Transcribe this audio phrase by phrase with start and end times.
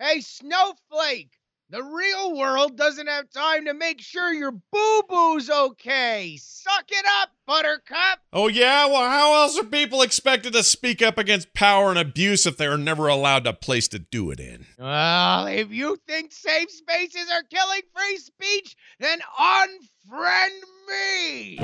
[0.00, 1.32] Hey, Snowflake!
[1.70, 6.38] The real world doesn't have time to make sure your boo boo's okay.
[6.40, 8.20] Suck it up, Buttercup!
[8.32, 8.86] Oh, yeah?
[8.86, 12.78] Well, how else are people expected to speak up against power and abuse if they're
[12.78, 14.66] never allowed a place to do it in?
[14.78, 21.58] Well, if you think safe spaces are killing free speech, then unfriend me!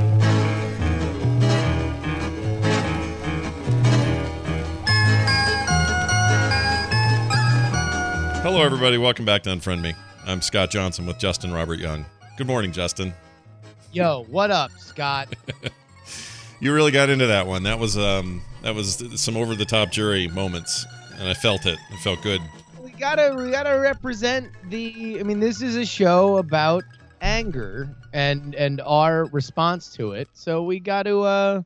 [8.44, 8.98] Hello, everybody.
[8.98, 9.94] Welcome back to Unfriend Me.
[10.26, 12.04] I'm Scott Johnson with Justin Robert Young.
[12.36, 13.14] Good morning, Justin.
[13.90, 15.34] Yo, what up, Scott?
[16.60, 17.62] You really got into that one.
[17.62, 20.84] That was um that was some over the top jury moments,
[21.18, 21.78] and I felt it.
[21.90, 22.42] It felt good.
[22.82, 26.84] we gotta we gotta represent the i mean this is a show about
[27.22, 31.62] anger and and our response to it so we gotta uh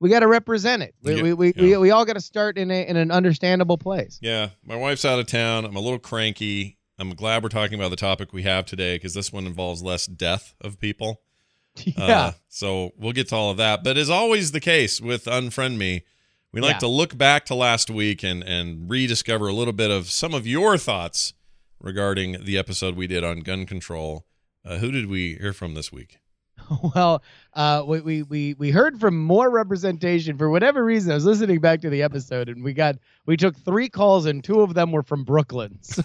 [0.00, 1.62] we gotta represent it we Yeah, we, we, yeah.
[1.62, 5.18] we, we all gotta start in a in an understandable place Yeah, my wife's out
[5.20, 5.64] of town.
[5.64, 6.78] I'm a little cranky.
[6.98, 10.06] I'm glad we're talking about the topic we have today because this one involves less
[10.06, 11.20] death of people.
[11.76, 13.82] yeah Uh, so we'll get to all of that.
[13.84, 16.02] But as always the case with Unfriend Me,
[16.52, 16.78] we like Yeah.
[16.80, 20.46] to look back to last week and, and rediscover a little bit of some of
[20.46, 21.32] your thoughts
[21.80, 24.26] regarding the episode we did on gun control.
[24.64, 26.18] Uh, who did we hear from this week?
[26.94, 27.22] well
[27.54, 31.60] uh we, we we we heard from more representation for whatever reason i was listening
[31.60, 34.92] back to the episode and we got we took three calls and two of them
[34.92, 36.02] were from brooklyn so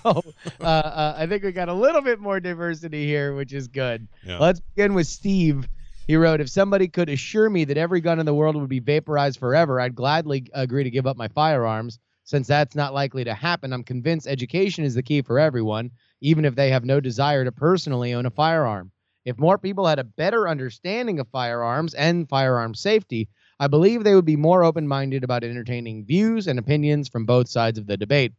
[0.62, 4.08] uh, uh i think we got a little bit more diversity here which is good
[4.24, 4.40] Yeah.
[4.40, 5.68] Let's begin with Steve.
[6.08, 8.80] He wrote, If somebody could assure me that every gun in the world would be
[8.80, 12.00] vaporized forever, I'd gladly agree to give up my firearms.
[12.24, 16.46] Since that's not likely to happen, I'm convinced education is the key for everyone, even
[16.46, 18.92] if they have no desire to personally own a firearm.
[19.26, 23.28] If more people had a better understanding of firearms and firearm safety,
[23.60, 27.50] I believe they would be more open minded about entertaining views and opinions from both
[27.50, 28.34] sides of the debate.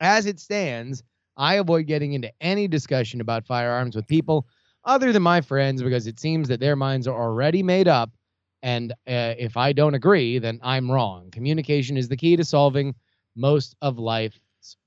[0.00, 1.02] As it stands,
[1.36, 4.46] I avoid getting into any discussion about firearms with people
[4.84, 8.10] other than my friends because it seems that their minds are already made up.
[8.62, 11.30] And uh, if I don't agree, then I'm wrong.
[11.30, 12.94] Communication is the key to solving
[13.36, 14.40] most of life's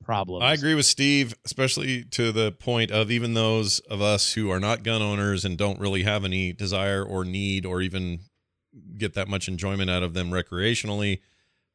[0.03, 0.43] problems.
[0.43, 4.59] I agree with Steve, especially to the point of even those of us who are
[4.59, 8.19] not gun owners and don't really have any desire or need or even
[8.97, 11.19] get that much enjoyment out of them recreationally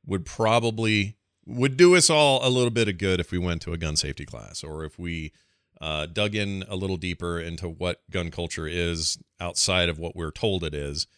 [0.07, 3.73] would probably would do us all a little bit of good if we went to
[3.73, 5.33] a gun safety class or if we
[5.81, 10.31] uh, dug in a little deeper into what gun culture is outside of what we're
[10.31, 11.09] told it is.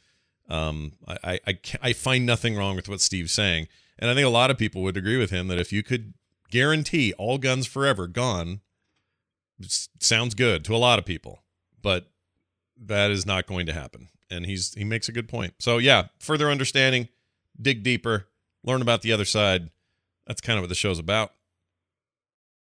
[0.49, 3.69] Um, I, I, I, I find nothing wrong with what Steve's saying.
[3.99, 6.15] And I think a lot of people would agree with him that if you could
[6.55, 8.61] guarantee all guns forever gone,
[9.99, 11.43] sounds good to a lot of people,
[11.83, 12.07] but
[12.81, 14.09] that is not going to happen.
[14.31, 15.55] And he's he makes a good point.
[15.59, 17.09] So yeah, further understanding,
[17.61, 18.29] dig deeper,
[18.63, 19.71] learn about the other side.
[20.29, 21.33] That's kind of what the show's about.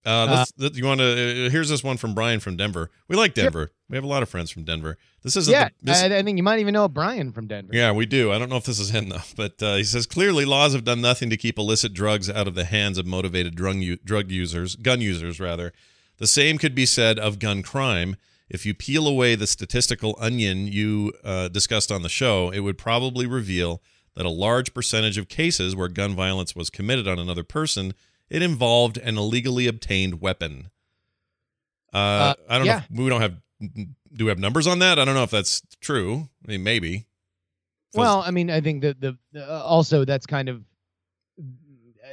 [0.04, 1.46] Uh, let's, th- you want to?
[1.46, 2.90] Uh, here's this one from Brian from Denver.
[3.08, 3.34] We like.
[3.34, 3.70] Denver.
[3.88, 4.96] We have a lot of friends from Denver.
[5.22, 5.52] This isn't.
[5.52, 7.70] yeah, the, this, I, I think you might even know Brian from Denver.
[7.74, 8.32] yeah, we do.
[8.32, 10.84] I don't know if this is him though, but uh, he says clearly laws have
[10.84, 14.30] done nothing to keep illicit drugs out of the hands of motivated drug u- drug
[14.30, 15.72] users, gun users rather.
[16.18, 18.16] The same could be said of gun crime.
[18.48, 22.78] If you peel away the statistical onion you uh, discussed on the show, it would
[22.78, 23.80] probably reveal
[24.16, 27.94] that a large percentage of cases where gun violence was committed on another person,
[28.30, 30.70] it involved an illegally obtained weapon.
[31.92, 32.78] Uh, Uh, I don't yeah.
[32.78, 32.84] know.
[32.90, 33.36] If, we don't have.
[34.12, 34.98] Do we have numbers on that?
[34.98, 36.28] I don't know if that's true.
[36.46, 37.06] I mean, maybe.
[37.94, 40.62] Well, I mean, I think that the, the uh, also that's kind of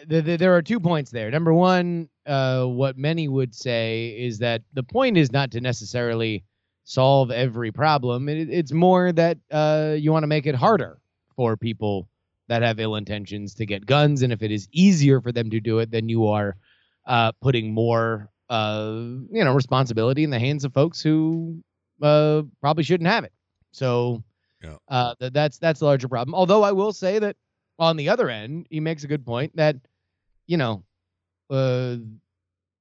[0.07, 1.29] the, the, there are two points there.
[1.31, 6.43] Number one, uh, what many would say is that the point is not to necessarily
[6.83, 8.27] solve every problem.
[8.29, 10.99] It, it's more that uh, you want to make it harder
[11.35, 12.07] for people
[12.47, 15.59] that have ill intentions to get guns, and if it is easier for them to
[15.59, 16.55] do it, then you are
[17.05, 18.93] uh, putting more, uh,
[19.31, 21.61] you know, responsibility in the hands of folks who
[22.01, 23.33] uh, probably shouldn't have it.
[23.71, 24.23] So
[24.87, 26.33] uh, th- that's that's a larger problem.
[26.35, 27.35] Although I will say that
[27.79, 29.75] on the other end, he makes a good point that
[30.47, 30.83] you know,
[31.49, 31.97] uh,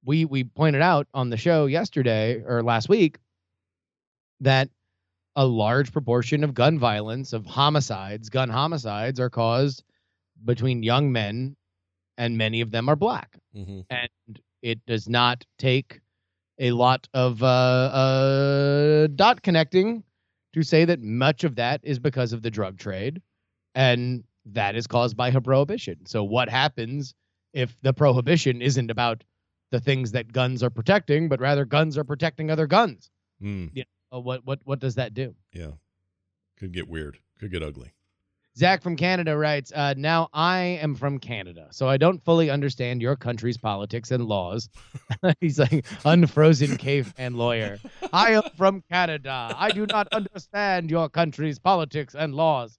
[0.05, 3.19] we we pointed out on the show yesterday or last week
[4.41, 4.71] that
[5.37, 9.85] a large proportion of gun violence, of homicides, gun homicides, are caused
[10.45, 11.57] between young men,
[12.19, 13.39] and many of them are black.
[13.55, 13.85] Mhm.
[13.91, 16.01] And it does not take
[16.59, 20.03] a lot of uh, uh, dot connecting
[20.55, 23.21] to say that much of that is because of the drug trade,
[23.75, 26.07] and that is caused by prohibition.
[26.07, 27.15] So, what happens
[27.53, 29.23] if the prohibition isn't about
[29.71, 33.11] the things that guns are protecting, but rather guns are protecting other guns?
[33.43, 33.71] Mm,
[34.17, 35.35] Uh, what what what does that do?
[35.53, 35.73] yeah.
[36.59, 37.19] Could get weird.
[37.39, 37.93] Could get ugly.
[38.57, 43.03] Zach from Canada writes, uh, Now I am from Canada, so I don't fully understand
[43.03, 44.71] your country's politics and laws.
[45.41, 47.79] He's like, unfrozen caveman lawyer.
[48.11, 49.55] I am from Canada.
[49.55, 52.79] I do not understand your country's politics and laws.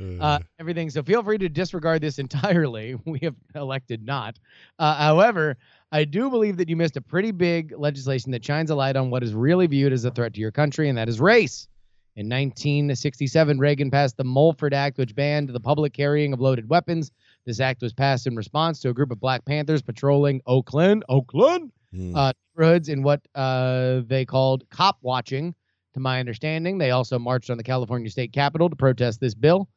[0.00, 0.90] Uh, everything.
[0.90, 2.96] So feel free to disregard this entirely.
[3.06, 4.36] We have elected not.
[4.78, 5.56] Uh, however,
[5.92, 9.10] I do believe that you missed a pretty big legislation that shines a light on
[9.10, 11.68] what is really viewed as a threat to your country, and that is race.
[12.16, 17.10] In 1967, Reagan passed the Mulford Act, which banned the public carrying of loaded weapons.
[17.46, 21.72] This act was passed in response to a group of Black Panthers patrolling Oakland, Oakland
[21.92, 22.16] Hmm.
[22.16, 25.54] uh, neighborhoods in what uh, they called cop watching.
[25.92, 29.68] To my understanding, they also marched on the California state capitol to protest this bill.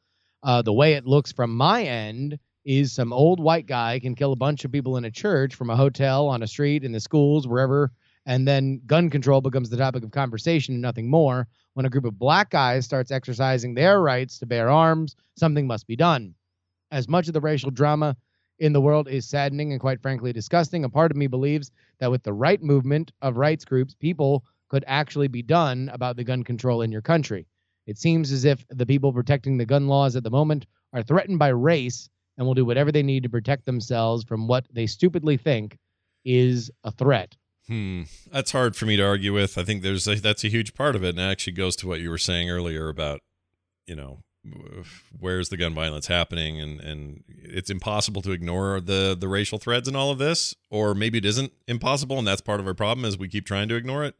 [0.42, 4.32] Uh, the way it looks from my end is some old white guy can kill
[4.32, 6.98] a bunch of people in a church, from a hotel, on a street, in the
[6.98, 7.92] schools, wherever,
[8.26, 11.46] and then gun control becomes the topic of conversation and nothing more.
[11.74, 15.86] When a group of black guys starts exercising their rights to bear arms, something must
[15.86, 16.34] be done.
[16.90, 18.16] As much of the racial drama
[18.58, 21.70] in the world is saddening and quite frankly disgusting, a part of me believes
[22.00, 26.24] that with the right movement of rights groups, people could actually be done about the
[26.24, 27.46] gun control in your country.
[27.86, 31.38] It seems as if the people protecting the gun laws at the moment are threatened
[31.38, 35.36] by race and will do whatever they need to protect themselves from what they stupidly
[35.36, 35.78] think
[36.24, 37.36] is a threat.
[37.68, 38.02] Hmm.
[38.30, 39.58] That's hard for me to argue with.
[39.58, 41.88] I think there's a, that's a huge part of it, and it actually goes to
[41.88, 43.20] what you were saying earlier about,
[43.86, 44.22] you know,
[45.18, 49.88] where's the gun violence happening, and and it's impossible to ignore the the racial threads
[49.88, 53.04] in all of this, or maybe it isn't impossible, and that's part of our problem
[53.04, 54.14] is we keep trying to ignore it,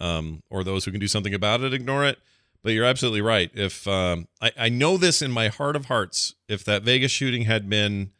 [0.00, 2.18] um, or those who can do something about it ignore it.
[2.64, 3.50] But you're absolutely right.
[3.52, 7.42] If um, I, I know this in my heart of hearts, if that Vegas shooting
[7.42, 8.10] had been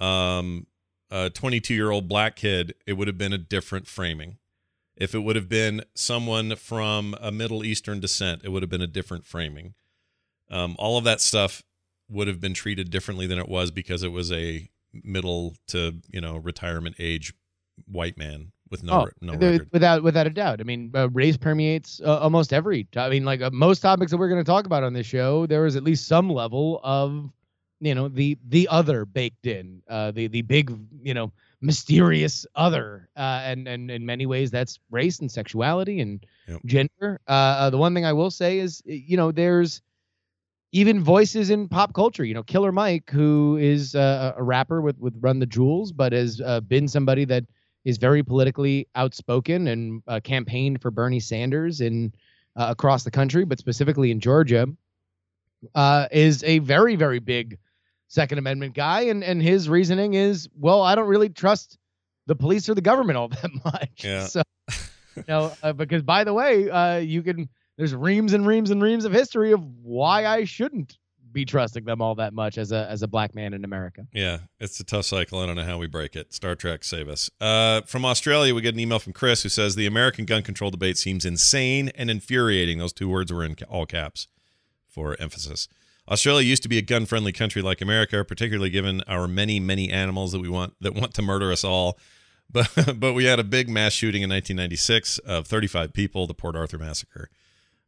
[0.00, 0.66] um,
[1.12, 4.38] a 22 year old black kid, it would have been a different framing.
[4.96, 8.82] If it would have been someone from a Middle Eastern descent, it would have been
[8.82, 9.74] a different framing.
[10.50, 11.62] Um, all of that stuff
[12.10, 16.20] would have been treated differently than it was because it was a middle to you
[16.20, 17.32] know retirement age
[17.86, 19.70] white man with no Oh, no record.
[19.72, 20.60] without without a doubt.
[20.60, 22.88] I mean, uh, race permeates uh, almost every.
[22.96, 25.46] I mean, like uh, most topics that we're going to talk about on this show,
[25.46, 27.30] there is at least some level of,
[27.80, 33.08] you know, the the other baked in, uh, the the big, you know, mysterious other,
[33.16, 36.60] uh, and and in many ways that's race and sexuality and Yep.
[36.66, 37.20] gender.
[37.28, 39.82] Uh, uh, the one thing I will say is, you know, there's
[40.72, 42.24] even voices in pop culture.
[42.24, 46.12] You know, Killer Mike, who is uh, a rapper with with Run the Jewels, but
[46.12, 47.44] has uh, been somebody that
[47.84, 52.12] is very politically outspoken and uh, campaigned for Bernie Sanders in
[52.56, 54.66] uh, across the country, but specifically in Georgia,
[55.74, 57.58] uh, is a very very big
[58.08, 61.78] Second Amendment guy, and and his reasoning is, well, I don't really trust
[62.26, 64.04] the police or the government all that much.
[64.04, 64.26] Yeah.
[64.26, 64.42] So,
[65.16, 67.48] you know, uh, because by the way, uh, you can
[67.78, 70.98] there's reams and reams and reams of history of why I shouldn't
[71.32, 74.06] be trusting them all that much as a as a black man in America.
[74.12, 75.40] Yeah, it's a tough cycle.
[75.40, 76.32] I don't know how we break it.
[76.32, 77.30] Star Trek, save us.
[77.40, 80.70] Uh, from Australia, we get an email from Chris who says the American gun control
[80.70, 82.78] debate seems insane and infuriating.
[82.78, 84.28] Those two words were in all caps
[84.88, 85.68] for emphasis.
[86.08, 90.32] Australia used to be a gun-friendly country like America, particularly given our many, many animals
[90.32, 91.98] that we want that want to murder us all.
[92.52, 96.54] But but we had a big mass shooting in 1996 of 35 people, the Port
[96.54, 97.30] Arthur massacre.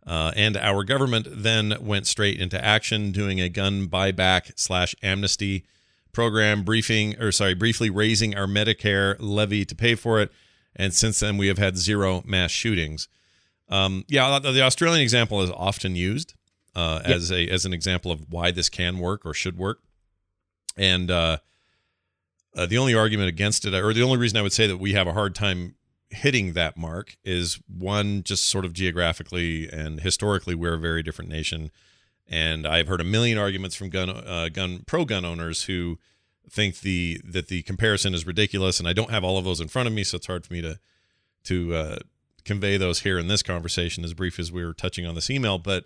[0.06, 5.64] Uh, and our government then went straight into action, doing a gun buyback slash amnesty
[6.12, 10.30] program, briefing or sorry, briefly raising our Medicare levy to pay for it.
[10.76, 13.08] And since then, we have had zero mass shootings.
[13.68, 16.34] Um, yeah, the Australian example is often used
[16.74, 17.16] uh, Yep.
[17.16, 19.78] as a as an example of why this can work or should work.
[20.76, 21.38] And uh,
[22.56, 24.92] uh, the only argument against it, or the only reason I would say that we
[24.92, 25.76] have a hard time
[26.10, 31.30] hitting that mark, is one just sort of geographically and historically, we're a very different
[31.30, 31.70] nation.
[32.26, 35.98] And I've heard a million arguments from gun uh, gun pro gun owners who
[36.48, 39.68] think the that the comparison is ridiculous, and I don't have all of those in
[39.68, 40.78] front of me, so it's hard for me to
[41.44, 41.98] to uh,
[42.44, 45.58] convey those here in this conversation, as brief as we were touching on this email.
[45.58, 45.84] But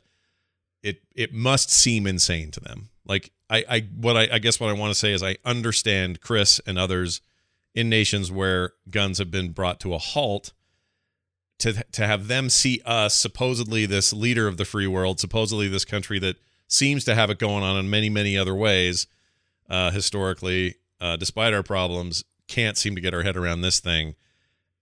[0.83, 2.91] it it must seem insane to them.
[3.05, 6.21] Like I, I what I, I guess what I want to say is I understand
[6.21, 7.21] Chris and others
[7.75, 10.53] in nations where guns have been brought to a halt
[11.59, 15.85] to to have them see us supposedly this leader of the free world, supposedly this
[15.85, 16.37] country that
[16.69, 19.07] seems to have it going on in many many other ways
[19.69, 24.15] uh, historically, uh, despite our problems, can't seem to get our head around this thing.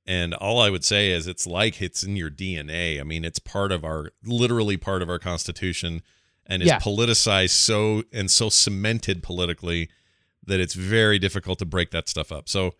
[0.06, 3.00] And all I would say is it's like it's in your DNA.
[3.00, 6.02] I mean, it's part of our literally part of our constitution
[6.46, 6.78] and is Yeah.
[6.78, 9.88] politicized so and so cemented politically
[10.46, 12.48] that it's very difficult to break that stuff up.
[12.48, 12.74] So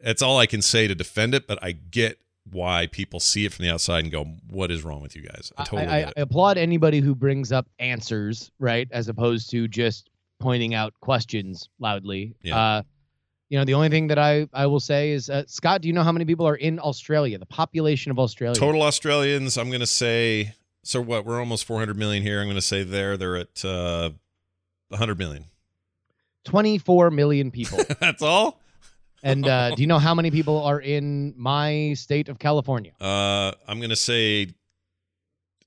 [0.00, 2.18] that's all I can say to defend it, but I get
[2.50, 5.52] why people see it from the outside and go, "What is wrong with you guys?"
[5.56, 10.10] I totally I, I applaud anybody who brings up answers, right, as opposed to just
[10.40, 12.34] pointing out questions loudly.
[12.42, 12.58] Yeah.
[12.58, 12.82] Uh,
[13.50, 15.92] you know, the only thing that I, I will say is, uh, Scott, do you
[15.92, 17.36] know how many people are in Australia?
[17.36, 18.54] The population of Australia.
[18.54, 20.54] Total Australians, I'm going to say.
[20.84, 21.26] So what?
[21.26, 22.40] We're almost 400 million here.
[22.40, 24.10] I'm going to say there they're at uh,
[24.88, 25.46] 100 million.
[26.44, 27.78] 24 million people.
[28.00, 28.60] That's all.
[29.22, 32.92] and uh, do you know how many people are in my state of California?
[33.00, 34.48] Uh, I'm going to say.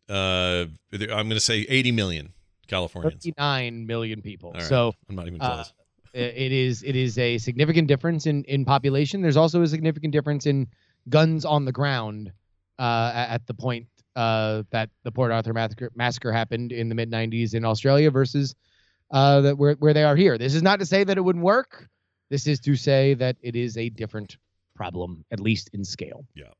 [0.10, 2.34] Uh, I'm going to say 80 million
[2.68, 3.24] Californians.
[3.24, 4.52] 39 million people.
[4.52, 4.64] Right.
[4.64, 5.74] So I'm not even uh, close.
[6.14, 9.22] it is it is a significant difference in in population.
[9.22, 10.68] There's also a significant difference in
[11.10, 12.32] guns on the ground
[12.80, 17.12] uh, at the point uh, that the Port Arthur massacre, massacre happened in the mid
[17.12, 18.56] 90s in Australia versus
[19.14, 20.38] uh, that where where they are here.
[20.38, 21.88] This is not to say that it wouldn't work.
[22.30, 24.38] This is to say that it is a different
[24.76, 26.26] problem, at least in scale.
[26.36, 26.52] Yeah.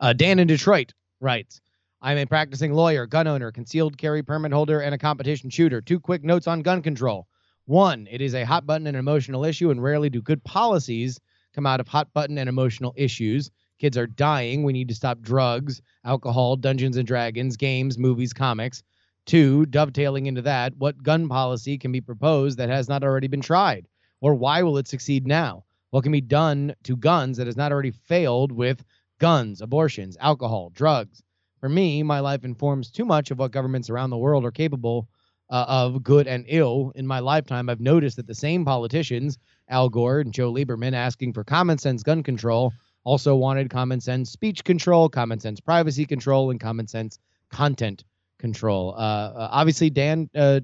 [0.00, 1.60] Uh, Dan in Detroit writes.
[2.02, 5.80] I'm a practicing lawyer, gun owner, concealed carry permit holder, and a competition shooter.
[5.80, 7.26] Two quick notes on gun control.
[7.64, 11.18] One, it is a hot button and emotional issue, and rarely do good policies
[11.54, 13.50] come out of hot button and emotional issues.
[13.78, 14.64] Kids are dying.
[14.64, 18.82] We need to stop drugs, alcohol, Dungeons and Dragons, games, movies, comics.
[19.26, 23.40] Two, dovetailing into that, what gun policy can be proposed that has not already been
[23.40, 23.88] tried?
[24.20, 25.64] Or why will it succeed now?
[25.90, 28.84] What can be done to guns that has not already failed with
[29.18, 31.22] guns, abortions, alcohol, drugs?
[31.60, 35.08] For me, my life informs too much of what governments around the world are capable
[35.48, 36.92] uh, of good and ill.
[36.94, 39.38] In my lifetime, I've noticed that the same politicians,
[39.68, 44.30] Al Gore and Joe Lieberman, asking for common sense gun control, also wanted common sense
[44.30, 47.18] speech control, common sense privacy control, and common sense
[47.50, 48.04] content
[48.38, 48.94] control.
[48.96, 50.60] Uh, uh, obviously, Dan, uh,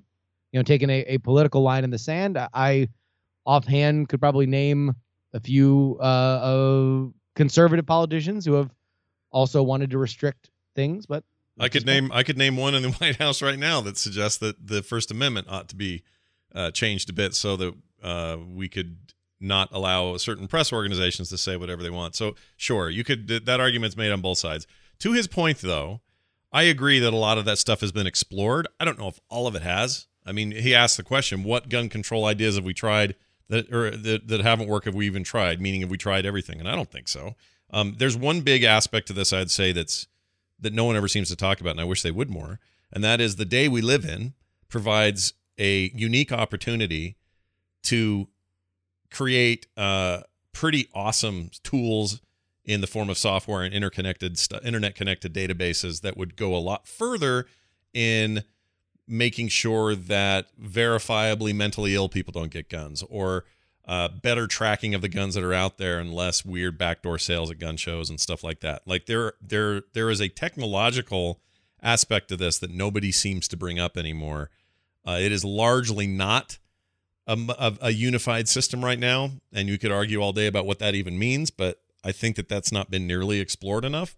[0.53, 2.89] you know, taking a, a political line in the sand, I-
[3.47, 4.95] offhand could probably name
[5.33, 8.71] a few uh, of conservative politicians who have
[9.31, 11.25] also wanted to restrict things, but
[11.59, 14.39] I could name I could name one in the White House right now that suggests
[14.39, 16.03] that the First Amendment ought to be
[16.55, 18.97] uh, changed a bit so that uh, we could
[19.41, 22.15] not allow certain press organizations to say whatever they want.
[22.15, 24.67] So sure, you could that argument's made on both sides.
[25.01, 26.01] To his point, though,
[26.53, 28.67] I agree that a lot of that stuff has been explored.
[28.79, 30.07] I don't know if all of it has.
[30.27, 33.15] I mean, he asked the question, "What gun control ideas have we tried
[33.49, 34.87] that or that, that haven't worked?
[34.87, 35.61] Have we even tried?
[35.61, 37.37] Meaning, have we tried everything?" And I don't think so.
[37.73, 40.07] Um, there's one big aspect to this I'd say that's
[40.59, 42.61] that no one ever seems to talk about, and I wish they would more.
[42.93, 44.35] And that is the day we live in
[44.69, 47.17] provides a unique opportunity
[47.85, 48.29] to
[49.11, 52.21] create uh, pretty awesome tools
[52.71, 56.59] in the form of software and interconnected stu- internet connected databases that would go a
[56.59, 57.47] lot further
[57.93, 58.45] in
[59.09, 63.45] making sure that verifiably mentally ill people don't get guns or
[63.89, 67.51] uh, better tracking of the guns that are out there and less weird backdoor sales
[67.51, 68.87] at gun shows and stuff like that.
[68.87, 71.41] Like there, there, there is a technological
[71.83, 74.49] aspect to this that nobody seems to bring up anymore.
[75.05, 76.59] Uh, it is largely not
[77.27, 80.79] a, a, a unified system right now, and you could argue all day about what
[80.79, 84.17] that even means, but I think that that's not been nearly explored enough.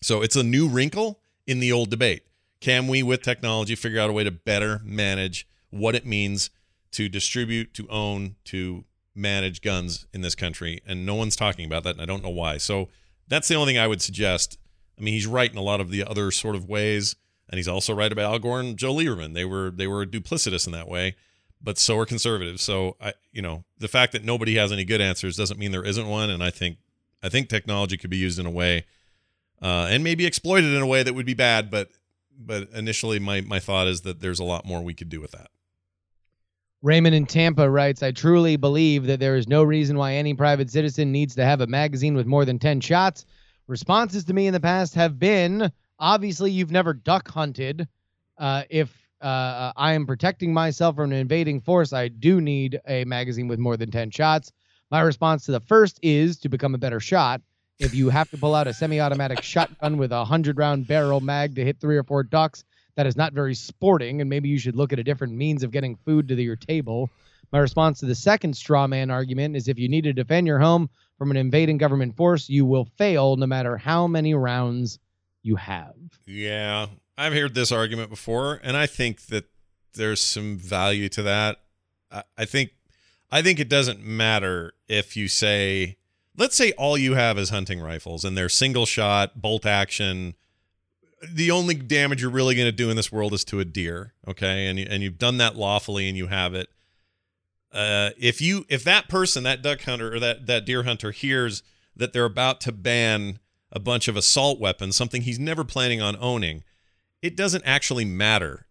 [0.00, 2.22] So it's a new wrinkle in the old debate.
[2.60, 6.50] Can we, with technology, figure out a way to better manage what it means
[6.92, 10.80] to distribute, to own, to manage guns in this country?
[10.86, 12.58] And no one's talking about that, and I don't know why.
[12.58, 12.88] So
[13.26, 14.58] that's the only thing I would suggest.
[14.98, 17.16] I mean, he's right in a lot of the other sort of ways,
[17.48, 19.34] and he's also right about Al Gore and Joe Lieberman.
[19.34, 21.16] They were they were duplicitous in that way,
[21.60, 22.62] but so are conservatives.
[22.62, 25.84] So I, you know, the fact that nobody has any good answers doesn't mean there
[25.84, 26.30] isn't one.
[26.30, 26.78] And I think
[27.22, 28.84] I think technology could be used in a way,
[29.60, 31.70] uh, and maybe exploited in a way that would be bad.
[31.70, 31.90] But
[32.38, 35.32] but initially, my my thought is that there's a lot more we could do with
[35.32, 35.48] that.
[36.82, 40.68] Raymond in Tampa writes, I truly believe that there is no reason why any private
[40.68, 43.24] citizen needs to have a magazine with more than 10 shots.
[43.68, 47.86] Responses to me in the past have been obviously, you've never duck hunted.
[48.36, 53.04] Uh, if uh, I am protecting myself from an invading force, I do need a
[53.04, 54.52] magazine with more than 10 shots.
[54.92, 57.40] My response to the first is to become a better shot.
[57.78, 61.22] If you have to pull out a semi automatic shotgun with a 100 round barrel
[61.22, 62.62] mag to hit three or four ducks,
[62.96, 65.70] that is not very sporting, and maybe you should look at a different means of
[65.70, 67.08] getting food to the, your table.
[67.52, 70.58] My response to the second straw man argument is if you need to defend your
[70.58, 74.98] home from an invading government force, you will fail no matter how many rounds
[75.42, 75.94] you have.
[76.26, 79.46] Yeah, I've heard this argument before, and I think that
[79.94, 81.60] there's some value to that.
[82.10, 82.72] I, I think
[83.32, 85.96] I think it doesn't matter if you say,
[86.36, 90.34] let's say all you have is hunting rifles and they're single shot, bolt action.
[91.26, 94.12] The only damage you're really going to do in this world is to a deer,
[94.28, 94.66] okay?
[94.66, 96.68] And you, and you've done that lawfully and you have it.
[97.72, 101.62] Uh, if you if that person, that duck hunter or that that deer hunter hears
[101.96, 103.38] that they're about to ban
[103.70, 106.64] a bunch of assault weapons, something he's never planning on owning,
[107.22, 108.66] it doesn't actually matter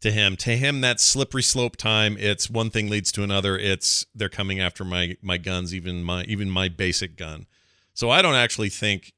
[0.00, 0.36] to him.
[0.36, 2.16] To him, that's slippery slope time.
[2.18, 3.58] It's one thing leads to another.
[3.58, 7.46] It's they're coming after my my guns, even my even my basic gun.
[7.94, 9.12] So I don't actually think.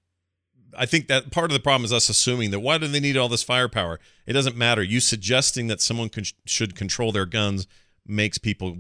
[0.75, 3.19] I think that part of the problem is us assuming that why do they need
[3.19, 4.01] all this firepower?
[4.25, 4.83] It doesn't matter.
[4.83, 7.67] You suggesting that someone con- should control their guns
[8.07, 8.79] makes people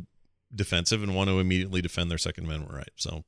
[0.55, 2.89] defensive and want to immediately defend their Second Amendment right.
[2.97, 3.25] So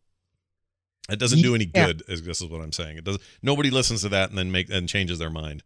[1.10, 1.86] it doesn't do any Yeah.
[1.88, 2.02] good.
[2.08, 2.96] Is this is what I'm saying?
[2.96, 3.18] It does.
[3.42, 5.62] Nobody listens to that and then make and changes their mind.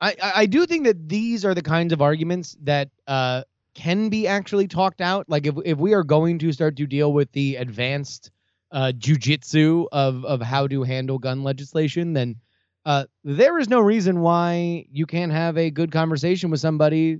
[0.00, 3.42] I, I do think that these are the kinds of arguments that uh,
[3.74, 5.28] can be actually talked out.
[5.28, 8.30] Like if if we are going to start to deal with the advanced
[8.72, 12.36] uh, jujitsu of of how to handle gun legislation, then
[12.84, 17.18] uh, there is no reason why you can't have a good conversation with somebody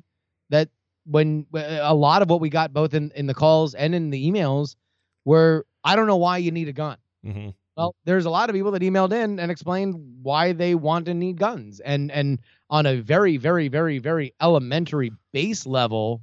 [0.51, 0.69] that
[1.07, 4.31] when a lot of what we got both in in the calls and in the
[4.31, 4.77] emails
[5.25, 6.99] were I don't know why you need a gun.
[7.25, 11.09] hmm Well, there's a lot of people that emailed in and explained why they want
[11.09, 12.39] and need guns, and and
[12.71, 16.23] on a very, very, very, very elementary base level,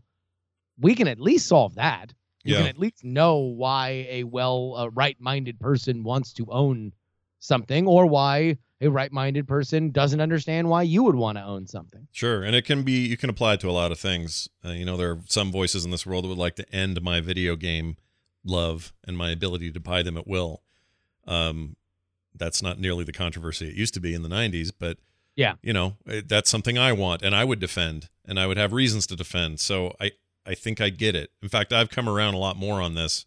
[0.79, 2.13] we can at least solve that.
[2.43, 2.69] You can Yeah.
[2.69, 6.93] at least know why a well, uh, right-minded person wants to own
[7.39, 12.07] something, or why a right-minded person doesn't understand why you would want to own something.
[12.11, 14.47] Sure, and it can be you can apply it to a lot of things.
[14.65, 17.01] Uh, you know, there are some voices in this world that would like to end
[17.01, 17.97] my video game
[18.43, 20.63] love and my ability to buy them at will.
[21.27, 21.75] Um,
[22.35, 24.97] that's not nearly the controversy it used to be in the '90s, but
[25.35, 25.55] Yeah.
[25.61, 29.05] you know, that's something I want and I would defend, and I would have reasons
[29.07, 29.59] to defend.
[29.59, 30.11] So I
[30.45, 31.29] I think I get it.
[31.43, 33.25] In fact, I've come around a lot more on this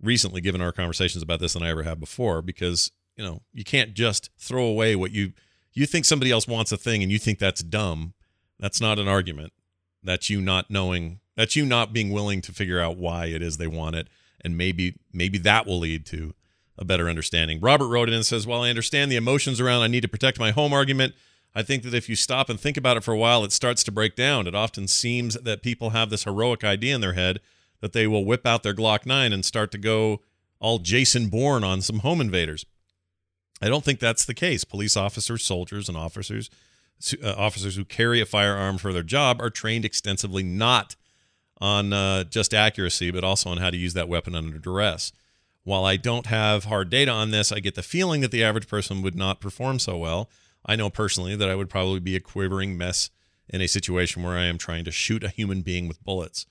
[0.00, 3.64] recently, given our conversations about this than I ever have before, because you know you
[3.64, 5.32] can't just throw away what you
[5.72, 8.14] you think somebody else wants a thing and you think that's dumb.
[8.58, 9.52] That's not an argument.
[10.02, 11.20] That's you not knowing.
[11.36, 14.08] That's you not being willing to figure out why it is they want it,
[14.40, 16.34] and maybe maybe that will lead to
[16.80, 17.60] a better understanding.
[17.60, 20.38] Robert wrote in and says, "While I understand the emotions around I need to protect
[20.38, 21.14] my home argument."
[21.54, 23.82] I think that if you stop and think about it for a while, it starts
[23.84, 24.46] to break down.
[24.46, 27.40] It often seems that people have this heroic idea in their head
[27.80, 30.20] that they will whip out their Glock 9 and start to go
[30.60, 32.64] all Jason Bourne on some home invaders.
[33.60, 34.62] I don't think that's the case.
[34.62, 36.50] Police officers, soldiers, and officers
[37.22, 40.96] uh, officers who carry a firearm for their job are trained extensively not
[41.60, 45.12] on uh, just accuracy, but also on how to use that weapon under duress.
[45.64, 48.68] While I don't have hard data on this, I get the feeling that the average
[48.68, 50.30] person would not perform so well.
[50.64, 53.10] I know personally that I would probably be a quivering mess
[53.48, 56.46] in a situation where I am trying to shoot a human being with bullets.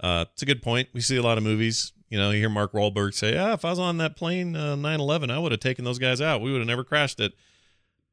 [0.00, 0.88] Uh, it's a good point.
[0.92, 1.92] We see a lot of movies.
[2.10, 4.76] You know, you hear Mark Wahlberg say, "Ah, if I was on that plane uh,
[4.76, 6.40] 9/11, I would have taken those guys out.
[6.40, 7.32] We would have never crashed it."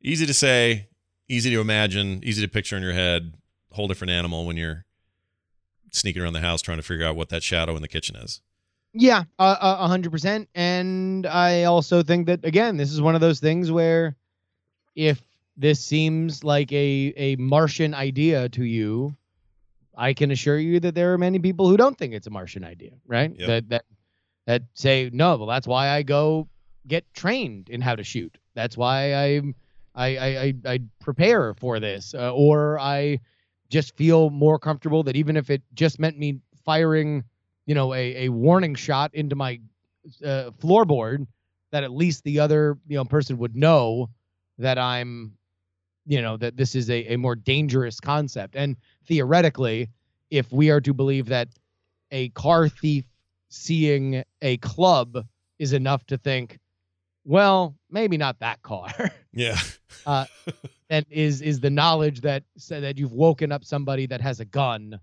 [0.02, 0.88] Easy to say,
[1.30, 3.34] easy to imagine, easy to picture in your head.
[3.72, 4.86] Whole different animal when you're
[5.92, 8.42] sneaking around the house trying to figure out what that shadow in the kitchen is.
[8.94, 10.50] Yeah, uh, a a hundred percent.
[10.54, 14.16] And I also think that again, this is one of those things where
[14.96, 15.22] if
[15.58, 19.16] this seems like a a Martian idea to you,
[19.98, 22.64] I can assure you that there are many people who don't think it's a Martian
[22.64, 23.32] idea, right?
[23.36, 23.48] Yep.
[23.48, 23.86] That that
[24.46, 25.38] that say no.
[25.38, 26.48] Well, that's why I go
[26.88, 28.38] get trained in how to shoot.
[28.56, 29.42] That's why I
[29.96, 33.20] I I I, I prepare for this, uh, or I
[33.70, 37.24] just feel more comfortable that even if it just meant me firing
[37.66, 39.60] you know a, a warning shot into my
[40.26, 41.26] uh, floorboard
[41.72, 44.10] that at least the other you know person would know
[44.58, 45.34] that i'm
[46.06, 48.76] you know that this is a, a more dangerous concept and
[49.08, 49.90] theoretically
[50.30, 51.48] if we are to believe that
[52.12, 53.06] a car thief
[53.50, 55.26] seeing a club
[55.60, 56.60] is enough to think
[57.24, 58.92] well maybe not that car
[59.36, 59.58] Yeah.
[60.90, 65.00] and is is the knowledge that that you've woken up somebody that has a gun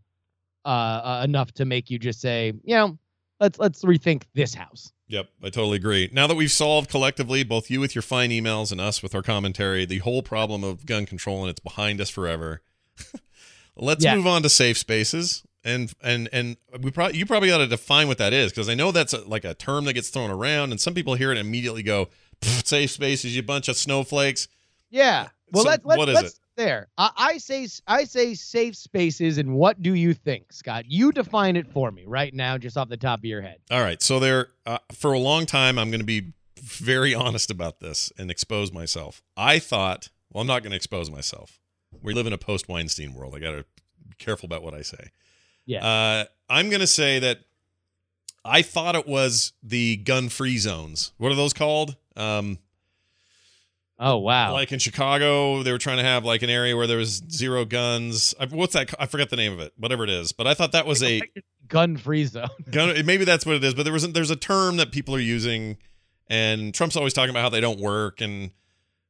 [0.64, 2.98] uh, uh enough to make you just say you know
[3.40, 6.08] let's let's rethink this house Yep, I totally agree.
[6.12, 9.22] Now that we've solved collectively, both you with your fine emails and us with our
[9.22, 12.62] commentary, the whole problem of gun control and it's behind us forever.
[13.76, 14.14] Let's Yeah.
[14.14, 15.42] move on to safe spaces.
[15.64, 18.74] And and and we probably you probably got to define what that is because I
[18.74, 21.38] know that's a, like a term that gets thrown around, and some people hear it
[21.38, 22.08] and immediately go,
[22.40, 24.46] "Safe spaces, you bunch of snowflakes."
[24.90, 26.39] yeah well So let, let, what is let's it?
[26.60, 31.10] There I, I say i say safe spaces and what do you think scott you
[31.10, 34.02] define it for me right now just off the top of your head All right,
[34.02, 38.12] so there uh, for a long time, I'm going to be very honest about this
[38.18, 39.22] and expose myself.
[39.36, 41.58] I thought, well, I'm not going to expose myself.
[42.02, 43.34] We live in a post Weinstein world.
[43.34, 43.64] I got to
[44.08, 45.10] be careful about what I say.
[45.66, 45.84] Yeah.
[45.84, 47.40] Uh, I'm going to say that
[48.44, 51.12] I thought it was the gun free zones.
[51.18, 51.96] What are those called?
[52.16, 52.58] Um,
[54.00, 56.98] oh wow Like in Chicago, they were trying to have like an area where there
[56.98, 58.34] was zero guns.
[58.40, 58.92] I, what's that?
[58.98, 59.72] I forget the name of it.
[59.76, 61.20] Whatever it is, but I thought that was a
[61.68, 64.76] gun free zone gun maybe that's what it is but there was there's a term
[64.76, 65.76] that people are using
[66.26, 68.50] and trump's always talking about how they don't work and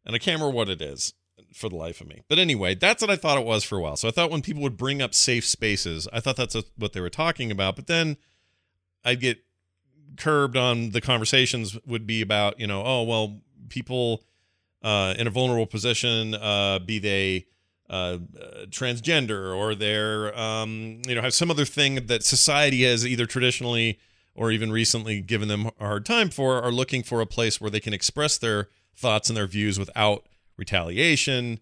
[0.05, 1.14] and I can't remember what it is
[1.53, 2.22] for the life of me.
[2.29, 3.96] But anyway, that's what I thought it was for a while.
[3.96, 7.00] So I thought when people would bring up safe spaces, I thought that's what they
[7.00, 7.76] were talking about.
[7.76, 8.16] But then
[9.05, 9.38] I'd get
[10.16, 14.22] curbed on the conversations would be about, you know, oh well, people
[14.82, 17.46] uh, in a vulnerable position, uh, be they
[17.90, 18.18] uh,
[18.68, 23.98] transgender or they're, um, you know, have some other thing that society has either traditionally
[24.34, 27.70] or even recently given them a hard time for, are looking for a place where
[27.70, 31.58] they can express their thoughts and their views without retaliation.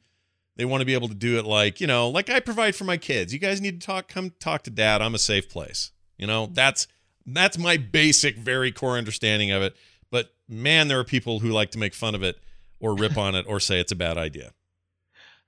[0.57, 2.85] They want to be able to do it like, you know, like I provide for
[2.85, 3.33] my kids.
[3.33, 5.00] You guys need to talk, come talk to dad.
[5.00, 5.92] I'm a safe place.
[6.18, 6.88] You know, that's
[7.24, 9.76] that's my basic, very core understanding of it.
[10.11, 12.38] But man, there are people who like to make fun of it
[12.81, 14.53] or rip on it or say it's a bad idea.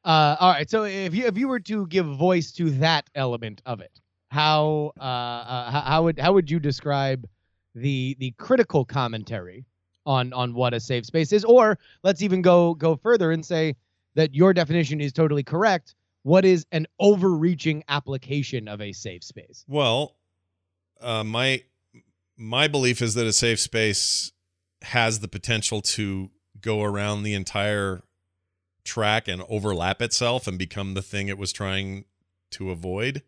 [0.05, 0.71] Uh, all right.
[0.71, 4.93] So if you if you were to give voice to that element of it, how
[4.99, 7.29] uh, uh how would how would you describe
[7.75, 9.67] the the critical commentary
[10.07, 11.45] on on what a safe space is?
[11.45, 13.77] Or let's even go go further and say
[14.15, 15.95] that your definition is totally correct.
[16.23, 19.65] What is an overreaching application of a safe space?
[19.69, 20.17] Well,
[21.01, 21.63] uh, my
[22.37, 24.33] my belief is that a safe space
[24.83, 28.03] has the potential to go around the entire
[28.85, 32.05] track and overlap itself and become the thing it was trying
[32.51, 33.23] to avoid.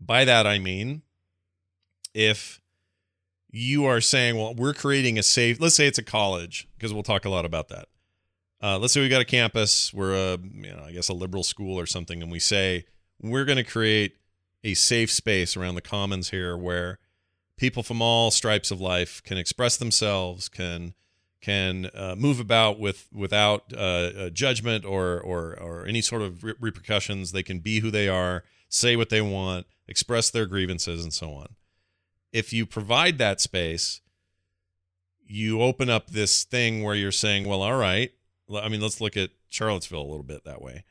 [0.00, 1.02] By that I mean
[2.14, 2.60] if
[3.50, 7.02] you are saying, well, we're creating a safe, let's say it's a college, because we'll
[7.02, 7.88] talk a lot about that.
[8.62, 11.42] Uh, let's say we got a campus, we're a, you know, I guess a liberal
[11.42, 12.86] school or something, and we say
[13.20, 14.16] we're going to create
[14.64, 16.98] a safe space around the commons here where
[17.56, 20.94] people from all stripes of life can express themselves, can
[21.44, 26.54] can uh, move about with without uh, judgment or or or any sort of re-
[26.58, 27.32] repercussions.
[27.32, 31.32] They can be who they are, say what they want, express their grievances, and so
[31.34, 31.48] on.
[32.32, 34.00] If you provide that space,
[35.26, 38.10] you open up this thing where you're saying, "Well, all right."
[38.50, 40.84] I mean, let's look at Charlottesville a little bit that way.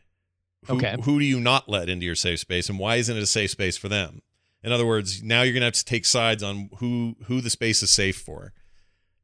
[0.68, 0.96] Who, okay.
[1.04, 3.50] Who do you not let into your safe space, and why isn't it a safe
[3.50, 4.22] space for them?
[4.63, 7.50] In other words, now you're going to have to take sides on who who the
[7.50, 8.54] space is safe for.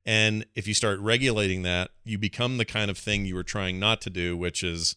[0.10, 3.80] And if you start regulating that, you become the kind of thing you were trying
[3.80, 4.95] not to do, which is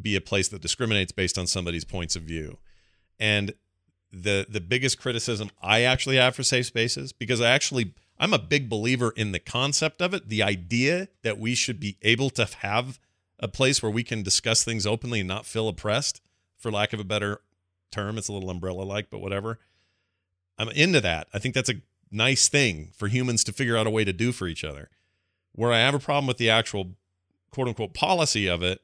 [0.00, 2.56] be a place that discriminates based on somebody's points of view.
[3.18, 3.52] And
[4.10, 8.38] the the biggest criticism I actually have for safe spaces because I actually I'm a
[8.38, 12.48] big believer in the concept of it, the idea that we should be able to
[12.60, 12.98] have
[13.38, 16.22] a place where we can discuss things openly and not feel oppressed,
[16.56, 17.42] for lack of a better
[17.90, 18.16] term.
[18.16, 19.58] It's a little umbrella like, but whatever.
[20.56, 21.28] I'm into that.
[21.34, 24.32] I think that's a nice thing for humans to figure out a way to do
[24.32, 24.90] for each other.
[25.52, 26.94] Where I have a problem with the actual
[27.50, 28.80] quote unquote policy of it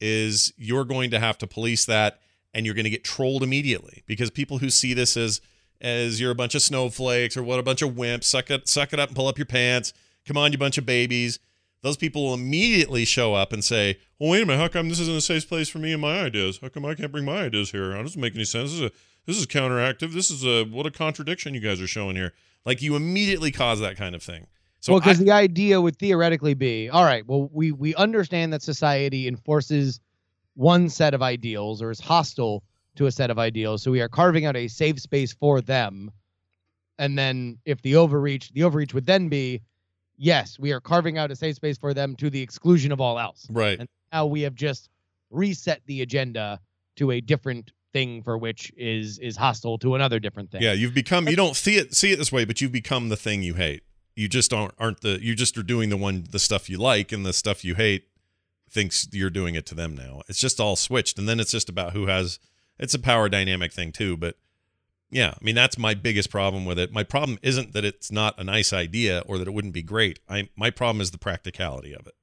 [0.00, 2.20] is you're going to have to police that
[2.52, 5.40] and you're going to get trolled immediately because people who see this as
[5.80, 8.92] as you're a bunch of snowflakes or what a bunch of wimps suck it suck
[8.92, 9.92] it up and pull up your pants
[10.26, 11.38] come on you bunch of babies
[11.84, 14.58] those people will immediately show up and say, "Well, wait a minute.
[14.58, 16.58] How come this isn't a safe place for me and my ideas?
[16.62, 17.90] How come I can't bring my ideas here?
[17.90, 18.72] That doesn't make any sense.
[19.26, 20.12] This is a this is counteractive.
[20.12, 22.32] This is a what a contradiction you guys are showing here.
[22.64, 24.46] Like you immediately cause that kind of thing.
[24.80, 28.62] So well, because the idea would theoretically be, all right, well, we we understand that
[28.62, 30.00] society enforces
[30.54, 32.62] one set of ideals or is hostile
[32.96, 36.10] to a set of ideals, so we are carving out a safe space for them.
[36.98, 39.62] And then if the overreach, the overreach would then be
[40.16, 43.18] yes, we are carving out a safe space for them to the exclusion of all
[43.18, 43.46] else.
[43.50, 43.78] Right.
[43.78, 44.90] And now we have just
[45.30, 46.60] reset the agenda
[46.96, 50.60] to a different thing for which is is hostile to another different thing.
[50.60, 53.16] Yeah, you've become you don't see it see it this way, but you've become the
[53.16, 53.84] thing you hate.
[54.14, 57.12] You just aren't aren't the you just are doing the one the stuff you like
[57.12, 58.08] and the stuff you hate
[58.68, 60.22] thinks you're doing it to them now.
[60.28, 62.38] It's just all switched and then it's just about who has
[62.78, 64.34] it's a power dynamic thing too, but
[65.10, 66.92] yeah, I mean that's my biggest problem with it.
[66.92, 70.18] My problem isn't that it's not a nice idea or that it wouldn't be great.
[70.28, 72.14] I my problem is the practicality of it.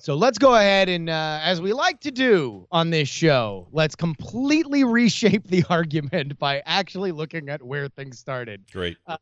[0.00, 3.96] So let's go ahead and, uh, as we like to do on this show, let's
[3.96, 8.62] completely reshape the argument by actually looking at where things started.
[8.72, 8.96] Great.
[9.08, 9.16] Uh,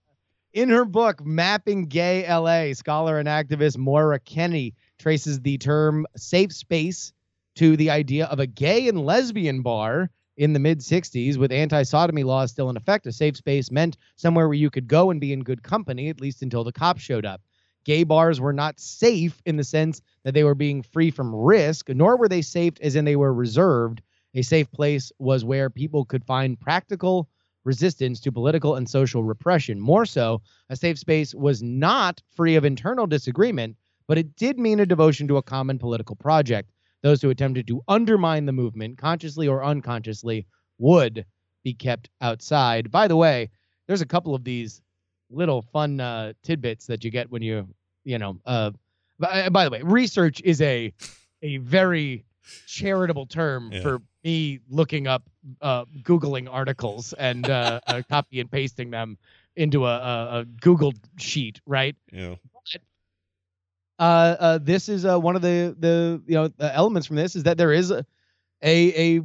[0.53, 6.53] in her book, Mapping Gay LA, scholar and activist Moira Kenney traces the term safe
[6.53, 7.15] space
[7.55, 11.85] to the idea of a gay and lesbian bar in the mid 60s with anti
[11.85, 15.23] sodomy laws still in effect, a safe space meant somewhere where you could go and
[15.23, 17.41] be in good company, at least until the cops showed up.
[17.87, 21.89] Gay bars were not safe in the sense that they were being free from risk,
[21.89, 24.03] nor were they safe as in they were reserved.
[24.35, 27.29] A safe place was where people could find practical
[27.65, 29.81] resistance to political and social repression.
[29.81, 33.77] More so, a safe space was not free of internal disagreement,
[34.09, 36.73] but it did mean a devotion to a common political project
[37.03, 40.45] those who attempted to undermine the movement, consciously or unconsciously,
[40.79, 41.25] would
[41.63, 42.91] be kept outside.
[42.91, 43.51] By the way,
[43.87, 44.83] there's a couple of these
[45.31, 47.69] little fun uh, tidbits that you get when you,
[48.05, 48.71] you know, uh,
[49.19, 50.93] By, by the way, research is a
[51.43, 52.25] a very
[52.67, 53.81] charitable term Yeah.
[53.83, 55.23] for me looking up,
[55.61, 59.19] uh, googling articles and uh, uh, copy and pasting them
[59.55, 61.97] into a, a, a Google sheet, right?
[62.13, 62.39] yeah know,
[63.99, 67.35] uh, uh, this is uh, one of the the you know the elements from this
[67.37, 68.05] is that there is a
[68.63, 69.23] a, a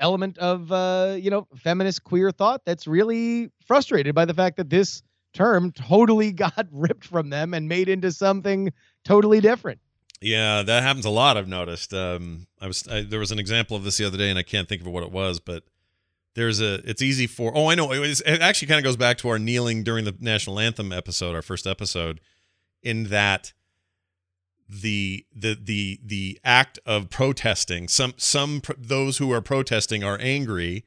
[0.00, 4.70] element of uh, you know feminist queer thought that's really frustrated by the fact that
[4.70, 5.02] this
[5.38, 8.72] term totally got ripped from them and made into something
[9.04, 9.80] totally different.
[10.20, 11.36] Yeah, that happens a lot.
[11.36, 11.94] I've noticed.
[11.94, 14.42] Um, I was I, there was an example of this the other day, and I
[14.42, 15.62] can't think of what it was, but
[16.34, 16.74] there's a.
[16.88, 17.52] It's easy for.
[17.54, 17.92] Oh, I know.
[17.92, 20.92] It, was, it actually kind of goes back to our kneeling during the national anthem
[20.92, 22.20] episode, our first episode,
[22.82, 23.52] in that
[24.68, 27.86] the the the the act of protesting.
[27.86, 30.84] Some some those who are protesting are angry,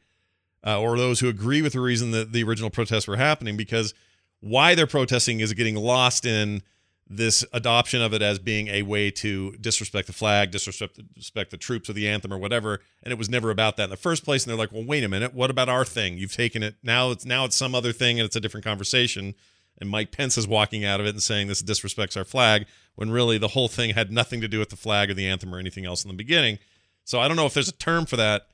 [0.66, 3.94] uh, or those who agree with the reason that the original protests were happening because
[4.42, 6.62] why they're protesting is getting lost in
[7.08, 11.58] this adoption of it as being a way to disrespect the flag, disrespect disrespect the
[11.58, 14.24] troops or the anthem or whatever, and it was never about that in the first
[14.24, 14.44] place.
[14.44, 16.18] And they're like, "Well, wait a minute, what about our thing?
[16.18, 17.12] You've taken it now.
[17.12, 19.36] It's now it's some other thing, and it's a different conversation."
[19.78, 23.10] And Mike Pence is walking out of it and saying this disrespects our flag, when
[23.10, 25.60] really the whole thing had nothing to do with the flag or the anthem or
[25.60, 26.60] anything else in the beginning.
[27.04, 28.48] So I don't know if there's a term for that,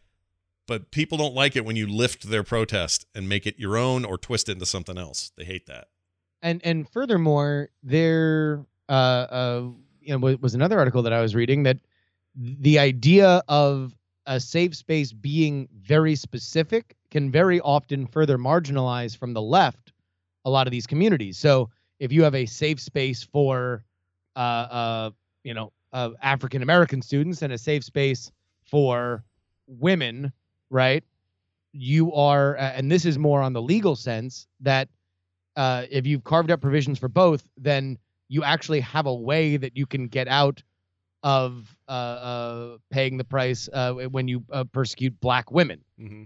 [0.68, 4.06] but people don't like it when you lift their protest and make it your own
[4.06, 5.32] or twist it into something else.
[5.36, 5.88] They hate that.
[6.42, 9.70] and and furthermore, there uh, uh,
[10.02, 11.80] you know was, another article that I was reading that
[12.36, 13.96] the idea of
[14.28, 19.94] a safe space being very specific can very often further marginalize from the left
[20.46, 21.38] a lot of these communities.
[21.38, 23.84] So if you have a safe space for
[24.36, 25.10] uh, uh,
[25.44, 28.32] you know uh, African American students and a safe space
[28.66, 29.24] for
[29.68, 30.32] women,
[30.70, 31.04] right?
[31.74, 34.90] You are, uh, and this is more on the legal sense that
[35.56, 37.98] uh, if you've carved up provisions for both, then
[38.30, 40.62] you actually have a way that you can get out
[41.24, 46.24] of uh, uh, paying the price uh, when you uh, persecute black women Mm-hmm.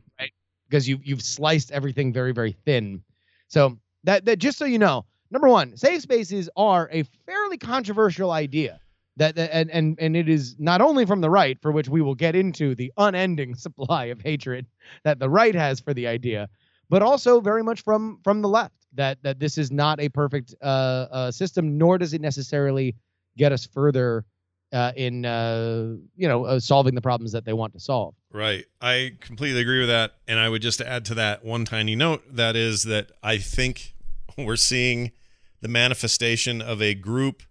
[0.70, 3.02] because you you've sliced everything very very thin.
[3.48, 8.32] So that that just so you know, number one, safe spaces are a fairly controversial
[8.32, 8.82] idea.
[9.22, 12.16] That, and and and it is not only from the right, for which we will
[12.16, 14.66] get into the unending supply of hatred
[15.04, 16.50] that the right has for the idea,
[16.90, 20.56] but also very much from from the left that that this is not a perfect
[20.64, 22.96] uh, uh, system, nor does it necessarily
[23.38, 24.26] get us further
[24.74, 28.16] uh, in uh, you know uh, solving the problems that they want to solve.
[28.32, 28.66] Right.
[28.82, 30.16] I completely agree with that.
[30.28, 33.94] And I would just add to that one tiny note that is that I think
[34.36, 35.12] we're seeing
[35.62, 37.44] the manifestation of a group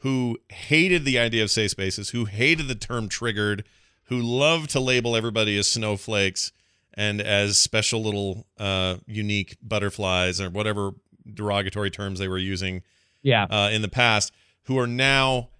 [0.00, 3.64] who hated the idea of safe spaces, who hated the term triggered,
[4.04, 6.52] who love to label everybody as snowflakes
[6.94, 10.92] and as special little uh, unique butterflies or whatever
[11.32, 12.82] derogatory terms they were using
[13.22, 13.44] Yeah.
[13.44, 14.32] uh, in the past
[14.64, 15.50] who are now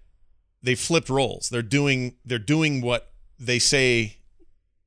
[0.63, 1.49] they flipped roles.
[1.49, 4.17] They're doing they're doing what they say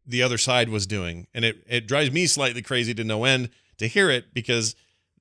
[0.07, 3.51] the other side was doing, and it it drives me slightly crazy to no end
[3.79, 4.77] to hear it because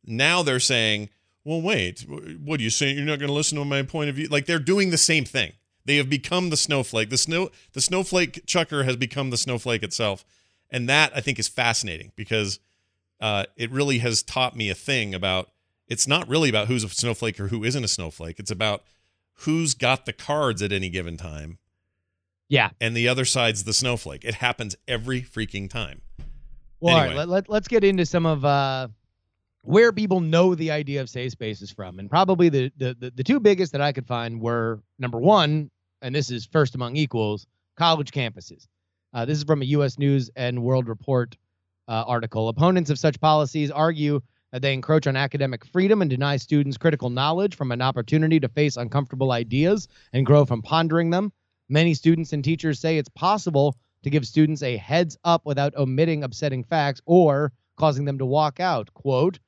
[0.06, 1.10] now they're saying,
[1.44, 2.98] "Well, wait, what are you saying?
[2.98, 5.26] You're not going to listen to my point of view?" Like they're doing the same
[5.26, 5.54] thing.
[5.86, 7.10] They have become the snowflake.
[7.10, 10.24] The snow the snowflake chucker has become the snowflake itself,
[10.70, 12.60] and that I think is fascinating because
[13.20, 15.50] uh, it really has taught me a thing about
[15.88, 18.40] it's not really about who's a snowflake or who isn't a snowflake.
[18.40, 18.84] It's about
[19.40, 21.58] who's got the cards at any given time.
[22.50, 22.70] Yeah.
[22.80, 24.24] And the other side's the snowflake.
[24.24, 26.02] It happens every freaking time.
[26.80, 27.10] Well, Anyway.
[27.10, 28.90] right, let, let, let's get into some of uh,
[29.64, 31.98] where people know the idea of safe spaces from.
[31.98, 35.72] And probably the, the, the, the two biggest that I could find were number one,
[36.02, 37.48] and this is first among equals,
[37.78, 38.68] college campuses.
[39.14, 39.98] Uh, this is from a U.S.
[39.98, 41.36] News and World Report
[41.88, 42.50] uh, article.
[42.50, 44.22] Opponents of such policies argue
[44.52, 48.50] that they encroach on academic freedom and deny students critical knowledge from an opportunity to
[48.50, 51.32] face uncomfortable ideas and grow from pondering them.
[51.70, 56.24] Many students and teachers say it's possible to give students a heads up without omitting
[56.24, 58.94] upsetting facts or causing them to walk out.
[58.94, 59.40] Quote,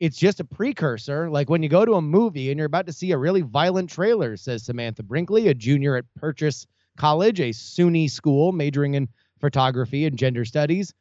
[0.00, 2.92] it's just a precursor, like when you go to a movie and you're about to
[2.92, 8.10] see a really violent trailer, says Samantha Brinkley, a junior at Purchase College, a SUNY
[8.10, 9.08] school majoring in
[9.40, 10.94] photography and gender studies.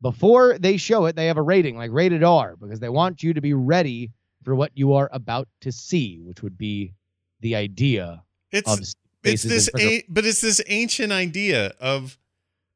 [0.00, 3.32] Before they show it, they have a rating, like rated R, because they want you
[3.34, 4.10] to be ready
[4.42, 6.94] for what you are about to see, which would be
[7.40, 12.18] the idea It's it's this a, but it's this ancient idea of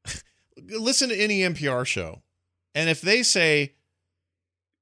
[0.57, 2.21] listen to any NPR show.
[2.73, 3.73] And if they say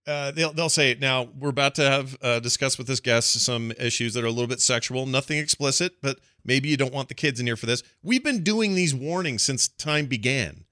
[0.08, 3.72] uh, they'll they'll say now we're about to have uh, discuss with this guest some
[3.80, 7.16] issues that are a little bit sexual, nothing explicit, but maybe you don't want the
[7.16, 7.84] kids in here for this.
[8.04, 10.66] We've been doing these warnings since time began.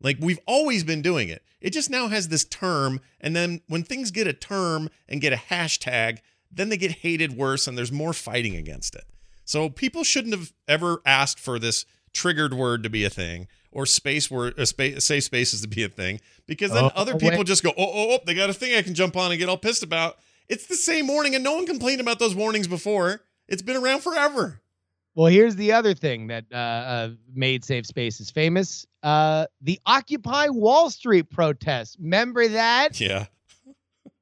[0.00, 1.42] Like we've always been doing it.
[1.60, 5.32] It just now has this term, and then when things get a term and get
[5.32, 6.18] a hashtag,
[6.50, 9.04] then they get hated worse, and there's more fighting against it.
[9.44, 13.86] So people shouldn't have ever asked for this triggered word to be a thing or
[13.86, 17.22] space word uh, space safe spaces to be a thing because then Oh, other wait.
[17.22, 19.38] people just go, oh, oh, oh, they got a thing I can jump on and
[19.38, 20.18] get all pissed about.
[20.48, 23.22] It's the same warning, and no one complained about those warnings before.
[23.48, 24.60] It's been around forever.
[25.14, 30.48] Well, here's the other thing that uh, uh, made safe spaces famous: uh, the Occupy
[30.48, 31.96] Wall Street protests.
[31.98, 33.00] Remember that?
[33.00, 33.26] Yeah.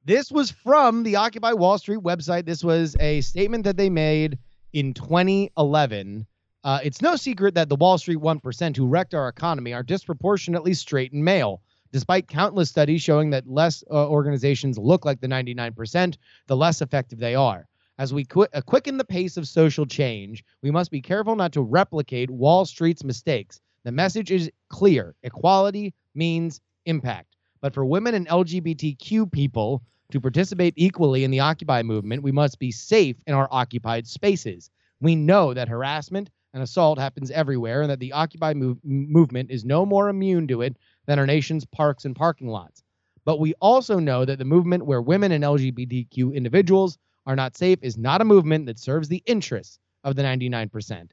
[0.05, 2.45] This was from the Occupy Wall Street website.
[2.45, 4.37] This was a statement that they made
[4.73, 6.25] in 2011.
[6.63, 10.73] Uh, it's no secret that the Wall Street 1% who wrecked our economy are disproportionately
[10.73, 11.61] straight and male.
[11.91, 17.19] Despite countless studies showing that less uh, organizations look like the 99%, the less effective
[17.19, 17.67] they are.
[17.97, 21.51] As we qu- uh, quicken the pace of social change, we must be careful not
[21.53, 23.59] to replicate Wall Street's mistakes.
[23.83, 27.35] The message is clear equality means impact.
[27.59, 32.59] But for women and LGBTQ people to participate equally in the Occupy movement, we must
[32.59, 34.69] be safe in our occupied spaces.
[34.99, 39.65] We know that harassment and assault happens everywhere and that the Occupy move- movement is
[39.65, 42.83] no more immune to it than our nation's parks and parking lots.
[43.23, 47.79] But we also know that the movement where women and LGBTQ individuals are not safe
[47.81, 51.11] is not a movement that serves the interests of the 99%.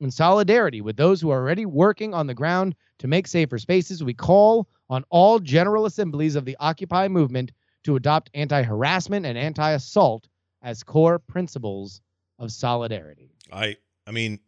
[0.00, 4.04] In solidarity with those who are already working on the ground to make safer spaces,
[4.04, 7.50] we call on all general assemblies of the Occupy movement
[7.84, 10.28] to adopt anti harassment and anti assault
[10.62, 12.00] as core principles
[12.38, 13.32] of solidarity.
[13.52, 14.38] I I mean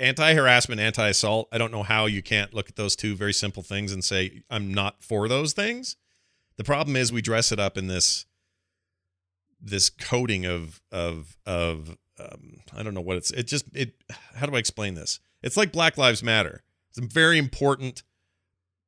[0.00, 1.48] anti-harassment, anti-assault.
[1.52, 4.42] I don't know how you can't look at those two very simple things and say
[4.50, 5.96] I'm not for those things.
[6.56, 8.26] The problem is we dress it up in this
[9.62, 13.94] this coating of of of um, I don't know what it's it just it
[14.34, 15.20] how do I explain this?
[15.42, 16.62] It's like Black Lives Matter.
[16.90, 18.02] It's a very important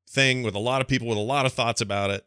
[0.08, 2.26] thing with a lot of people with a lot of thoughts about it.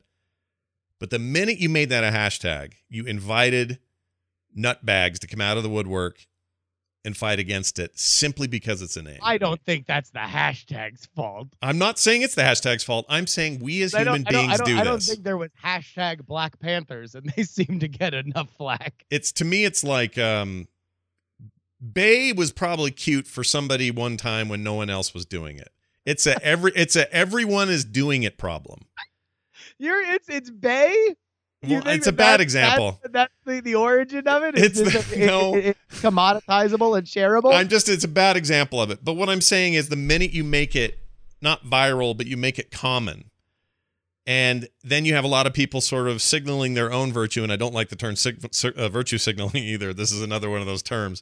[1.00, 3.80] But the minute you made that a hashtag, you invited
[4.58, 6.26] nutbags to come out of the woodwork
[7.06, 9.20] and fight against it simply because it's a name.
[9.22, 11.48] I don't think that's the hashtag's fault.
[11.62, 13.06] I'm not saying it's the hashtag's fault.
[13.08, 15.08] I'm saying we as human don't, I don't- beings I don't, do I don't this.
[15.10, 19.06] think there was hashtag Black Panthers, and they seem to get enough flack.
[19.10, 20.68] it's to me it's like um
[21.82, 25.70] Bae was probably cute for somebody one time when no one else was doing it.
[26.06, 28.86] It's a every it's a everyone is doing it problem.
[29.78, 31.16] You're it's it's Bae.
[31.68, 33.00] Well, it's a that bad example.
[33.04, 34.58] That's, that's the, the origin of it.
[34.58, 35.56] It's the- a- no.
[35.56, 37.54] it- it's commoditizable and shareable.
[37.54, 39.04] I'm just it's a bad example of it.
[39.04, 41.00] But what I'm saying is the minute you make it
[41.42, 43.30] not viral, but you make it common.
[44.28, 47.52] And then you have a lot of people sort of signaling their own virtue, and
[47.52, 48.44] I don't like the term sig-
[48.76, 49.94] uh, virtue signaling either.
[49.94, 51.22] This is another one of those terms.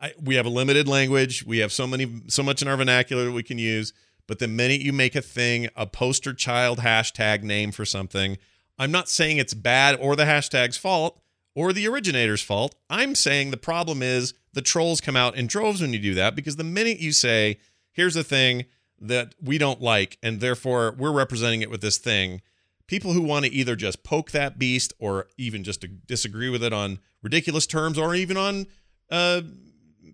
[0.00, 1.44] I, we have a limited language.
[1.44, 3.92] We have so many, so much in our vernacular that we can use.
[4.26, 8.38] But the minute you make a thing a poster child hashtag name for something,
[8.78, 11.20] I'm not saying it's bad or the hashtag's fault
[11.54, 12.74] or the originator's fault.
[12.88, 16.36] I'm saying the problem is the trolls come out in droves when you do that
[16.36, 17.58] because the minute you say,
[17.92, 18.66] here's a thing
[19.00, 22.42] that we don't like, and therefore we're representing it with this thing,
[22.86, 26.72] people who want to either just poke that beast or even just disagree with it
[26.72, 28.66] on ridiculous terms or even on
[29.10, 29.42] uh,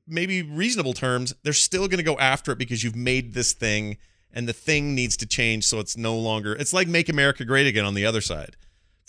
[0.06, 3.96] maybe reasonable terms, they're still going to go after it because you've made this thing
[4.34, 7.66] and the thing needs to change so it's no longer it's like make america great
[7.66, 8.56] again on the other side.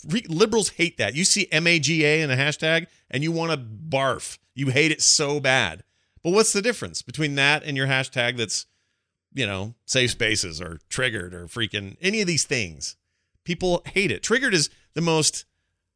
[0.08, 1.14] Re- liberals hate that.
[1.14, 4.38] You see maga in a hashtag and you want to barf.
[4.54, 5.82] You hate it so bad.
[6.22, 8.66] But what's the difference between that and your hashtag that's
[9.32, 12.96] you know safe spaces or triggered or freaking any of these things?
[13.44, 14.22] People hate it.
[14.22, 15.44] Triggered is the most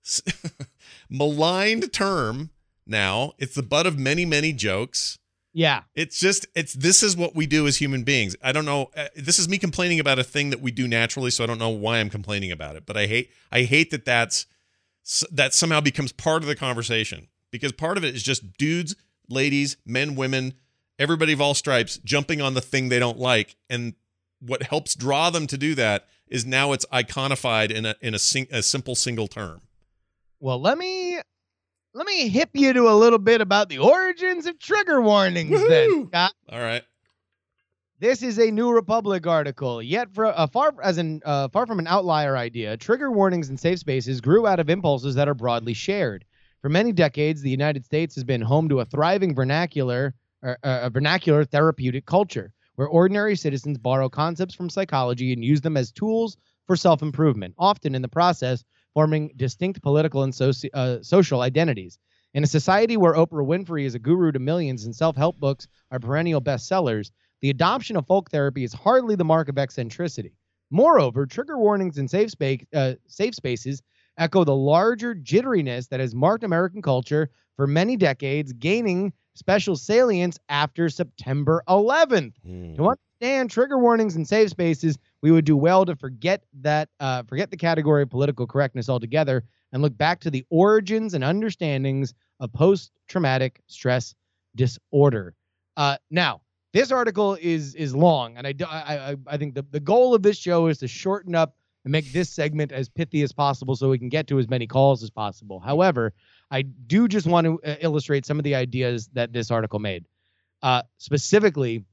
[1.11, 2.51] maligned term
[2.87, 3.33] now.
[3.39, 5.19] It's the butt of many many jokes
[5.53, 5.83] yeah.
[5.95, 8.37] it's just it's this is what we do as human beings.
[8.43, 8.91] I don't know.
[8.97, 11.59] Uh, this is me complaining about a thing that we do naturally, so I don't
[11.59, 12.87] know why I'm complaining about it.
[12.87, 14.47] But I hate I hate that that's
[15.33, 18.95] that somehow becomes part of the conversation because part of it is just dudes,
[19.29, 20.55] ladies, men, women,
[20.99, 23.95] everybody of all stripes jumping on the thing they don't like, and
[24.41, 28.19] what helps draw them to do that is now it's iconified in a in a,
[28.19, 29.61] sing, a simple single term.
[30.39, 31.10] Well, let me
[31.95, 35.51] let me hip you to a little bit about the origins of trigger warnings.
[35.69, 36.33] Then, Scott.
[36.49, 36.83] All right.
[37.99, 39.83] This is a New Republic article.
[39.83, 43.59] Yet, for uh, far as an uh, far from an outlier idea, trigger warnings in
[43.59, 46.25] safe spaces grew out of impulses that are broadly shared.
[46.63, 50.91] For many decades, the United States has been home to a thriving vernacular, uh, a
[50.91, 56.37] vernacular therapeutic culture, where ordinary citizens borrow concepts from psychology and use them as tools
[56.67, 58.65] for self-improvement, often in the process
[58.95, 61.99] forming distinct political and soci- uh, social identities.
[62.35, 65.99] In a society where Oprah Winfrey is a guru to millions and self-help books are
[65.99, 67.11] perennial bestsellers,
[67.41, 70.33] the adoption of folk therapy is hardly the mark of eccentricity.
[70.71, 72.33] Moreover, trigger warnings and safe,
[72.75, 73.83] uh, safe spaces
[74.19, 80.39] echo the larger jitteriness that has marked American culture for many decades, gaining special salience
[80.49, 82.35] after September 11th.
[82.45, 82.75] Hmm.
[82.75, 87.23] To understand trigger warnings and safe spaces, we would do well to forget that uh,
[87.25, 92.15] forget the category of political correctness altogether and look back to the origins and understandings
[92.41, 94.15] of post-traumatic stress
[94.57, 95.35] disorder.
[95.77, 96.41] Uh, now,
[96.73, 100.39] this article is is long, and I I, I think the, the goal of this
[100.39, 101.55] show is to shorten up
[101.85, 104.67] and make this segment as pithy as possible so we can get to as many
[104.67, 105.61] calls as possible.
[105.61, 106.13] However,
[106.51, 110.05] I do just want to uh, illustrate some of the ideas that this article made.
[110.63, 111.85] Uh, specifically,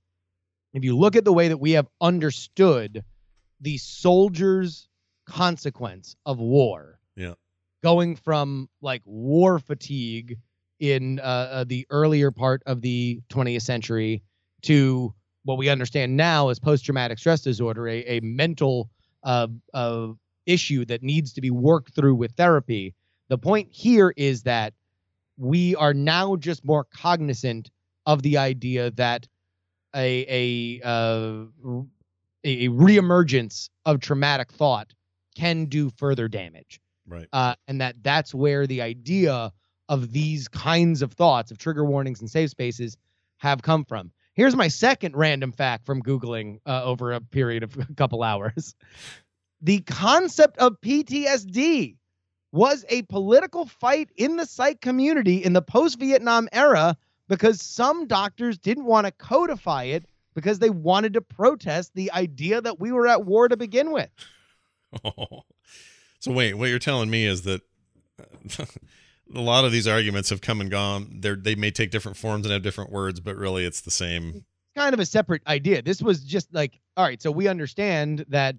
[0.74, 3.04] if you look at the way that we have understood
[3.62, 4.88] the soldiers'
[5.26, 7.34] consequence of war, Yeah.
[7.82, 10.38] going from like war fatigue
[10.80, 14.22] in uh, uh, the earlier part of the 20th century
[14.64, 15.14] to
[15.44, 18.90] what we understand now as post-traumatic stress disorder, a, a mental
[19.24, 20.10] uh, uh,
[20.46, 22.94] issue that needs to be worked through with therapy.
[23.30, 24.74] The point here is that
[25.38, 27.70] we are now just more cognizant
[28.06, 29.28] of the idea that
[29.96, 31.46] a a uh,
[32.44, 34.94] a, a reemergence of traumatic thought
[35.36, 37.28] can do further damage, Right.
[37.34, 39.52] uh, and that that's where the idea
[39.90, 42.98] of these kinds of thoughts of trigger warnings and safe spaces
[43.38, 44.12] have come from.
[44.38, 48.76] Here's my second random fact from googling uh, over a period of a couple hours.
[49.62, 51.98] The concept of PTSD
[52.52, 56.96] was a political fight in the psych community in the post Vietnam era
[57.28, 62.62] because some doctors didn't want to codify it because they wanted to protest the idea
[62.62, 64.10] that we were at war to begin with.
[65.04, 65.46] Oh.
[66.20, 67.62] so wait, what you're telling me is that
[69.36, 71.18] a lot of these arguments have come and gone.
[71.20, 74.46] They they may take different forms and have different words, but really it's the same.
[74.76, 75.82] Kind of a separate idea.
[75.82, 78.56] This was just like, all right, so we understand that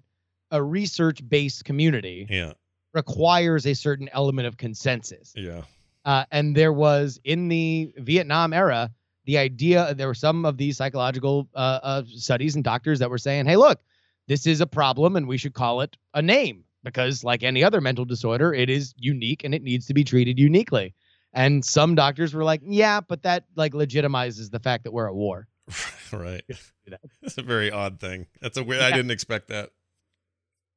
[0.51, 2.53] a research based community Yeah.
[2.93, 5.33] requires a certain element of consensus.
[5.35, 5.61] Yeah.
[6.05, 8.89] Uh, and there was in the Vietnam era
[9.25, 13.17] the idea there were some of these psychological uh, uh, studies and doctors that were
[13.19, 13.79] saying, "Hey, look,
[14.27, 17.81] this is a problem, and we should call it a name because, like any other
[17.81, 20.93] mental disorder, it is unique and it needs to be treated uniquely."
[21.33, 25.15] And some doctors were like, "Yeah, but that like legitimizes the fact that we're at
[25.15, 25.47] war."
[26.11, 26.43] right.
[27.21, 28.25] That's a very odd thing.
[28.41, 28.81] That's a weird.
[28.81, 29.69] I didn't expect that.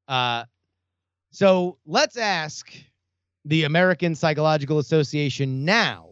[0.09, 0.45] Uh,
[1.31, 2.73] so let's ask
[3.45, 6.09] the American Psychological Association now.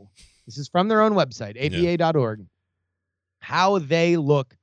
[0.47, 2.47] This is from their own website, apa.org,
[3.41, 4.57] how they look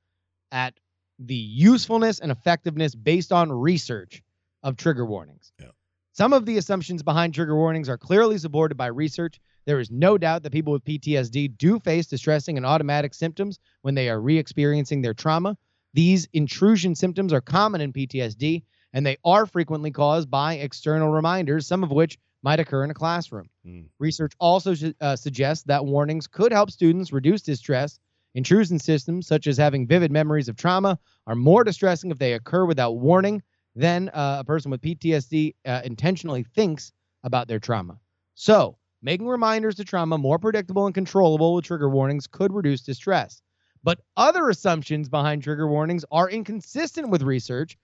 [0.52, 0.74] at
[1.18, 4.22] the usefulness and effectiveness based on research
[4.68, 5.52] of trigger warnings.
[5.58, 5.68] Yeah.
[6.12, 9.40] Some of the assumptions behind trigger warnings are clearly supported by research.
[9.64, 13.94] There is no doubt that people with PTSD do face distressing and automatic symptoms when
[13.94, 15.56] they are re experiencing their trauma.
[15.94, 18.62] These intrusion symptoms are common in PTSD,
[18.92, 22.94] and they are frequently caused by external reminders, some of which might occur in a
[22.94, 23.48] classroom.
[23.64, 23.82] Hmm.
[23.98, 27.98] Research also uh, suggests that warnings could help students reduce distress.
[28.34, 32.66] Intrusion systems, such as having vivid memories of trauma, are more distressing if they occur
[32.66, 33.42] without warning
[33.78, 37.98] than uh, a person with PTSD uh, intentionally thinks about their trauma.
[38.34, 43.40] So, making reminders to trauma more predictable and controllable with trigger warnings could reduce distress.
[43.84, 47.78] But other assumptions behind trigger warnings are inconsistent with research.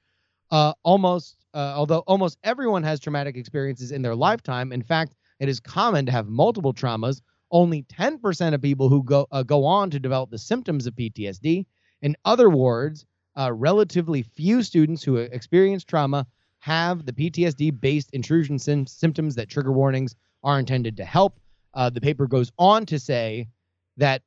[0.50, 4.72] Uh, almost, uh, although almost everyone has traumatic experiences in their lifetime.
[4.72, 7.22] In fact, it is common to have multiple traumas.
[7.52, 11.66] Only 10% of people who go uh, go on to develop the symptoms of PTSD.
[12.02, 13.06] In other words,
[13.38, 16.26] uh, relatively few students who experience trauma
[16.60, 21.38] have the PTSD-based intrusion sym- symptoms that trigger warnings are intended to help.
[21.74, 23.48] Uh, the paper goes on to say
[23.96, 24.22] that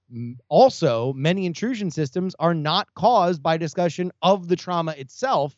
[0.48, 5.56] also many intrusion systems are not caused by discussion of the trauma itself,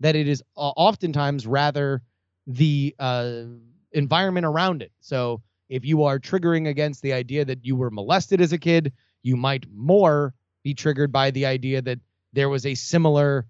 [0.00, 2.02] that it is uh, oftentimes rather
[2.46, 3.42] the uh,
[3.92, 4.92] environment around it.
[5.00, 8.92] So if you are triggering against the idea that you were molested as a kid,
[9.22, 11.98] you might more be triggered by the idea that
[12.32, 13.46] there was a similar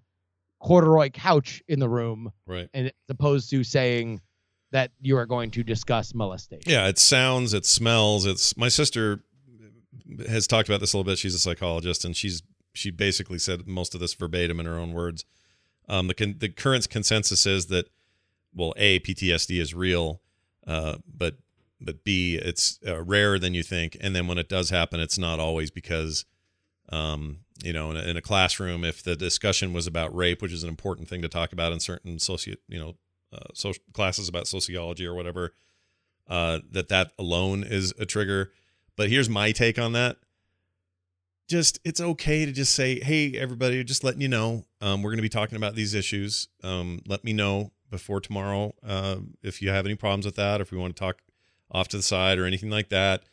[0.59, 2.69] corduroy couch in the room, Right.
[2.73, 4.21] and as opposed to saying
[4.71, 6.71] that you are going to discuss molestation.
[6.71, 8.25] Yeah, it sounds, it smells.
[8.25, 9.23] It's my sister
[10.27, 11.17] has talked about this a little bit.
[11.19, 12.41] She's a psychologist, and she's
[12.73, 15.25] she basically said most of this verbatim in her own words.
[15.87, 17.89] Um, the con- the current consensus is that
[18.55, 20.21] well, a PTSD is real,
[20.65, 21.37] uh, but
[21.81, 25.17] but b it's uh, rarer than you think, and then when it does happen, it's
[25.17, 26.25] not always because
[26.89, 30.53] um, you know in a, in a classroom if the discussion was about rape, which
[30.53, 32.95] is an important thing to talk about in certain socio you know
[33.33, 35.53] uh, social classes about sociology or whatever
[36.27, 38.51] uh, that that alone is a trigger.
[38.95, 40.17] But here's my take on that.
[41.49, 45.17] Just it's okay to just say, hey, everybody, just letting you know, um, we're going
[45.17, 46.47] to be talking about these issues.
[46.63, 50.63] Um, let me know before tomorrow uh, if you have any problems with that, or
[50.63, 51.21] if we want to talk
[51.69, 53.23] off to the side or anything like that.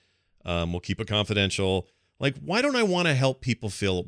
[0.44, 1.86] Um, we'll keep it confidential.
[2.20, 4.06] Like, why don't I want to help people feel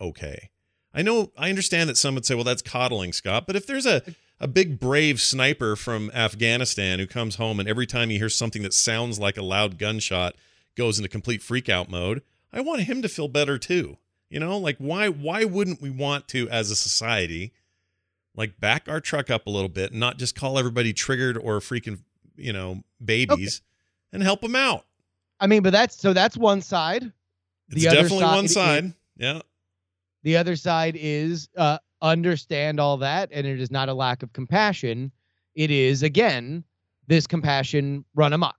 [0.00, 0.50] okay?
[0.92, 3.46] I know I understand that some would say, well, that's coddling, Scott.
[3.46, 4.02] But if there's a
[4.40, 8.62] a big brave sniper from Afghanistan who comes home and every time he hears something
[8.62, 10.34] that sounds like a loud gunshot
[10.76, 13.98] goes into complete freakout mode, I want him to feel better too.
[14.30, 17.52] You know, like why why wouldn't we want to as a society
[18.34, 21.58] like back our truck up a little bit and not just call everybody triggered or
[21.60, 22.00] freaking,
[22.36, 24.14] you know, babies okay.
[24.14, 24.86] and help them out.
[25.40, 27.12] I mean, but that's so that's one side.
[27.70, 28.84] It's definitely side, one side.
[28.84, 29.40] Is, yeah.
[30.22, 34.32] The other side is uh understand all that and it is not a lack of
[34.32, 35.12] compassion
[35.54, 36.64] it is again
[37.08, 38.56] this compassion run amok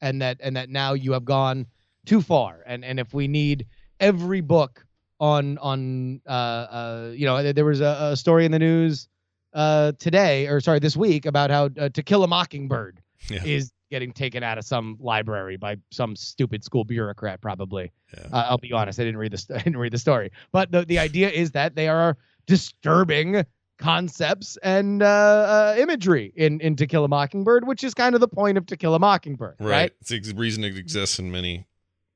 [0.00, 1.66] and that and that now you have gone
[2.06, 3.66] too far and and if we need
[3.98, 4.86] every book
[5.18, 9.08] on on uh uh you know there was a, a story in the news
[9.54, 13.42] uh today or sorry this week about how uh, to kill a mockingbird yeah.
[13.44, 18.26] is getting taken out of some library by some stupid school bureaucrat probably yeah.
[18.32, 20.84] uh, i'll be honest i didn't read the i didn't read the story but the,
[20.86, 22.16] the idea is that they are
[22.48, 23.44] disturbing
[23.78, 28.20] concepts and uh, uh, imagery in, in To Kill a Mockingbird, which is kind of
[28.20, 29.70] the point of To Kill a Mockingbird, right?
[29.70, 29.92] right?
[30.00, 31.66] It's the reason it exists in many,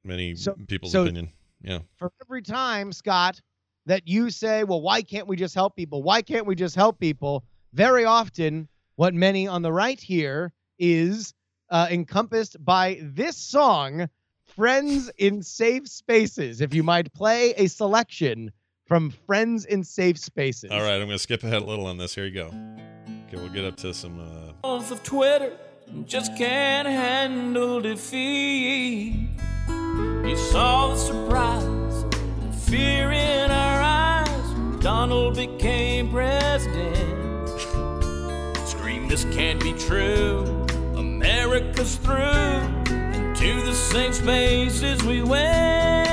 [0.04, 1.30] many so, people's so opinion.
[1.62, 1.80] Yeah.
[1.96, 3.40] For every time, Scott,
[3.86, 6.02] that you say, well, why can't we just help people?
[6.02, 7.44] Why can't we just help people?
[7.72, 11.34] Very often, what many on the right here is
[11.70, 14.08] uh, encompassed by this song,
[14.46, 16.60] Friends in Safe Spaces.
[16.60, 18.52] If you might play a selection
[18.88, 20.70] from friends in safe spaces.
[20.70, 22.14] All right, I'm going to skip ahead a little on this.
[22.14, 22.46] Here you go.
[22.46, 24.18] Okay, we'll get up to some.
[24.18, 24.52] Uh...
[24.64, 25.52] Of Twitter,
[26.06, 29.28] just can't handle defeat.
[29.68, 34.82] You saw the surprise, the fear in our eyes.
[34.82, 37.48] Donald became president.
[38.66, 40.67] Scream, this can't be true.
[41.28, 42.14] America's through.
[42.88, 46.08] Into the safe spaces we went.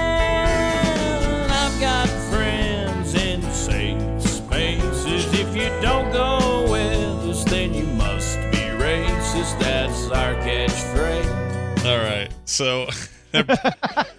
[1.49, 5.33] I've got friends in safe spaces.
[5.33, 9.57] If you don't go with us, then you must be racist.
[9.57, 11.85] That's our catchphrase.
[11.85, 12.87] All right, so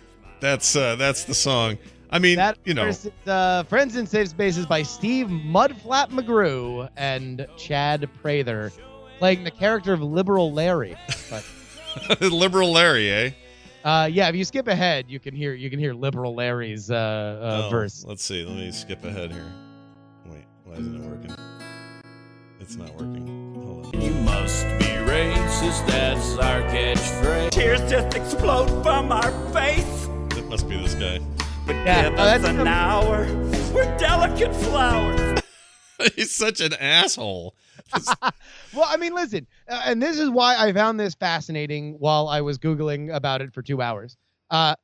[0.40, 1.76] that's uh, that's the song.
[2.08, 2.90] I mean, that you know,
[3.26, 8.72] uh, "Friends in Safe Spaces" by Steve Mudflap McGrew and Chad Prather,
[9.18, 10.96] playing the character of Liberal Larry.
[12.20, 13.30] Liberal Larry, eh?
[13.84, 16.94] Uh, yeah, if you skip ahead, you can hear you can hear Liberal Larry's uh,
[16.94, 18.04] uh, oh, verse.
[18.04, 18.44] Let's see.
[18.44, 19.52] Let me skip ahead here.
[20.26, 21.34] Wait, why isn't it working?
[22.58, 23.54] It's not working.
[23.54, 24.00] Hold on.
[24.00, 27.50] You must be racist, that's our catchphrase.
[27.50, 30.08] Tears just explode from our face.
[30.36, 31.20] It must be this guy.
[31.64, 33.26] But yeah, give oh, us an hour.
[33.72, 35.40] We're delicate flowers.
[36.16, 37.54] He's such an asshole.
[38.74, 42.40] well, I mean, listen, uh, and this is why I found this fascinating while I
[42.40, 44.16] was Googling about it for two hours.
[44.50, 44.74] Uh,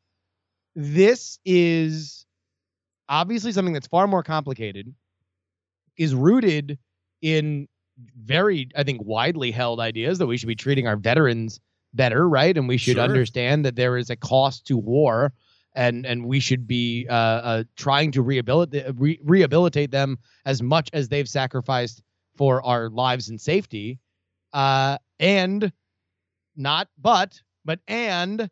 [0.74, 2.26] this is
[3.09, 4.94] obviously something that's far more complicated
[5.96, 6.78] is rooted
[7.20, 7.68] in
[8.16, 11.61] very, I think, widely held ideas that we should be treating our veterans
[11.94, 12.57] better, right?
[12.57, 13.05] And we should sure.
[13.05, 15.32] understand that there is a cost to war,
[15.74, 20.88] and and we should be uh, uh, trying to rehabilitate re- rehabilitate them as much
[20.92, 22.03] as they've sacrificed
[22.36, 23.98] for our lives and safety.
[24.52, 25.72] Uh, and
[26.56, 28.50] not but but and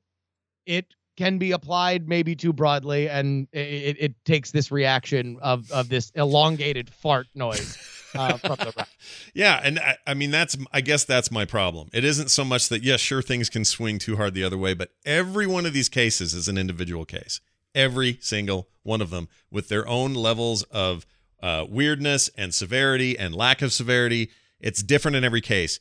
[0.66, 5.88] it can be applied maybe too broadly, and it, it takes this reaction of of
[5.88, 7.76] this elongated fart noise.
[8.14, 8.38] Uh,
[9.34, 11.90] yeah, and I, I, mean that's I guess that's my problem.
[11.92, 14.74] It isn't so much that yes, sure things can swing too hard the other way,
[14.74, 17.40] but every one of these cases is an individual case.
[17.74, 21.06] Every single one of them with their own levels of
[21.42, 24.30] uh, weirdness and severity and lack of severity.
[24.60, 25.80] It's different in every case.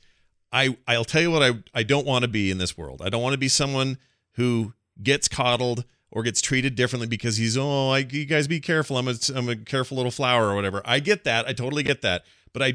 [0.51, 3.01] I I'll tell you what I I don't want to be in this world.
[3.03, 3.97] I don't want to be someone
[4.33, 8.97] who gets coddled or gets treated differently because he's oh I, you guys be careful
[8.97, 12.01] I'm a, I'm a careful little flower or whatever i get that i totally get
[12.01, 12.73] that but i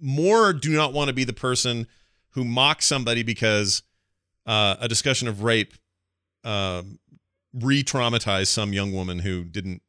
[0.00, 1.86] more do not want to be the person
[2.30, 3.82] who mocks somebody because
[4.46, 5.74] uh, a discussion of rape
[6.44, 6.82] uh,
[7.54, 9.82] re-traumatized some young woman who didn't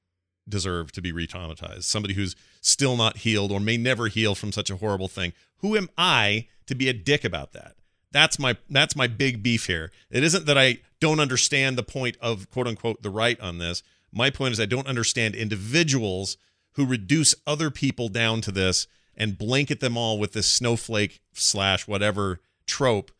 [0.48, 4.70] deserve to be re-traumatized somebody who's still not healed or may never heal from such
[4.70, 7.78] a horrible thing who am i to be a dick about that
[8.12, 9.91] that's my that's my big beef here.
[10.10, 13.84] It isn't that I don't understand the point of quote unquote the right on this.
[14.12, 16.38] My point is I don't understand individuals
[16.74, 21.88] who reduce other people down to this and blanket them all with this snowflake slash
[21.88, 23.12] whatever trope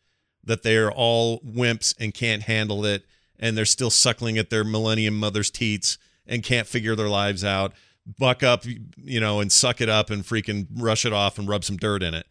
[0.44, 3.04] that they are all wimps and can't handle it
[3.38, 5.98] and they're still suckling at their millennium mother's teats
[6.28, 7.72] and can't figure their lives out.
[8.06, 8.64] Buck up,
[8.96, 12.02] you know, and suck it up and freaking rush it off and rub some dirt
[12.02, 12.26] in it.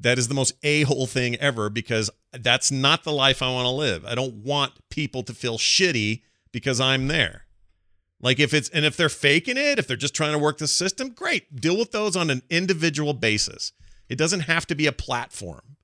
[0.00, 3.66] That is the most a hole thing ever because that's not the life I want
[3.66, 4.04] to live.
[4.04, 6.22] I don't want people to feel shitty
[6.52, 7.44] because I'm there.
[8.20, 10.66] Like if it's and if they're faking it, if they're just trying to work the
[10.66, 11.60] system, great.
[11.60, 13.72] Deal with those on an individual basis.
[14.08, 15.76] It doesn't have to be a platform.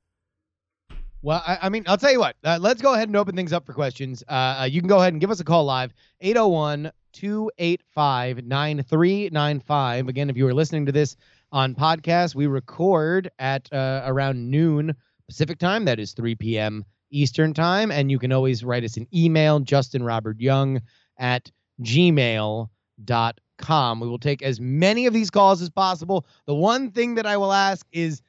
[1.22, 2.36] Well, I, I mean, I'll tell you what.
[2.42, 4.24] Uh, let's go ahead and open things up for questions.
[4.26, 10.08] Uh, uh, you can go ahead and give us a call live 801 285 9395.
[10.08, 11.16] Again, if you are listening to this
[11.52, 14.94] on podcast, we record at uh, around noon
[15.28, 15.84] Pacific time.
[15.84, 16.84] That is 3 p.m.
[17.10, 17.90] Eastern time.
[17.90, 20.80] And you can always write us an email, Justin Robert Young
[21.18, 21.50] at
[21.82, 22.70] gmail.com.
[24.00, 26.26] We will take as many of these calls as possible.
[26.46, 28.22] The one thing that I will ask is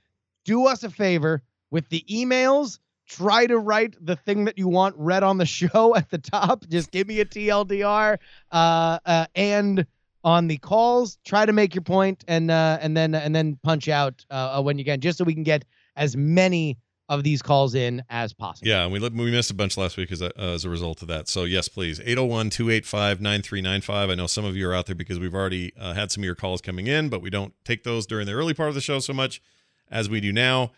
[0.46, 2.80] do us a favor with the emails.
[3.12, 6.66] Try to write the thing that you want read on the show at the top.
[6.70, 8.18] Just give me a TLDR.
[8.52, 9.86] Uh, uh, and
[10.24, 13.90] on the calls, try to make your point and uh, and then and then punch
[13.90, 16.78] out uh, uh when you can, just so we can get as many
[17.10, 18.70] of these calls in as possible.
[18.70, 21.10] Yeah, and we we missed a bunch last week as a, as a result of
[21.10, 21.28] that.
[21.28, 23.92] So yes, please 801-285-9395.
[24.12, 26.26] I know some of you are out there because we've already uh, had some of
[26.26, 28.82] your calls coming in, but we don't take those during the early part of the
[28.82, 29.42] show so much
[29.90, 30.72] as we do now.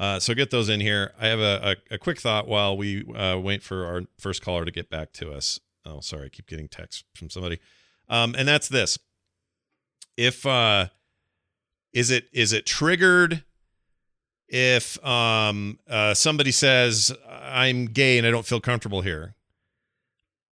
[0.00, 1.12] Uh, so get those in here.
[1.20, 4.64] I have a, a, a quick thought while we uh, wait for our first caller
[4.64, 5.60] to get back to us.
[5.84, 7.58] Oh, sorry, I keep getting texts from somebody,
[8.08, 8.98] um, and that's this:
[10.16, 10.86] if uh,
[11.92, 13.44] is it is it triggered
[14.48, 19.34] if um, uh, somebody says I'm gay and I don't feel comfortable here.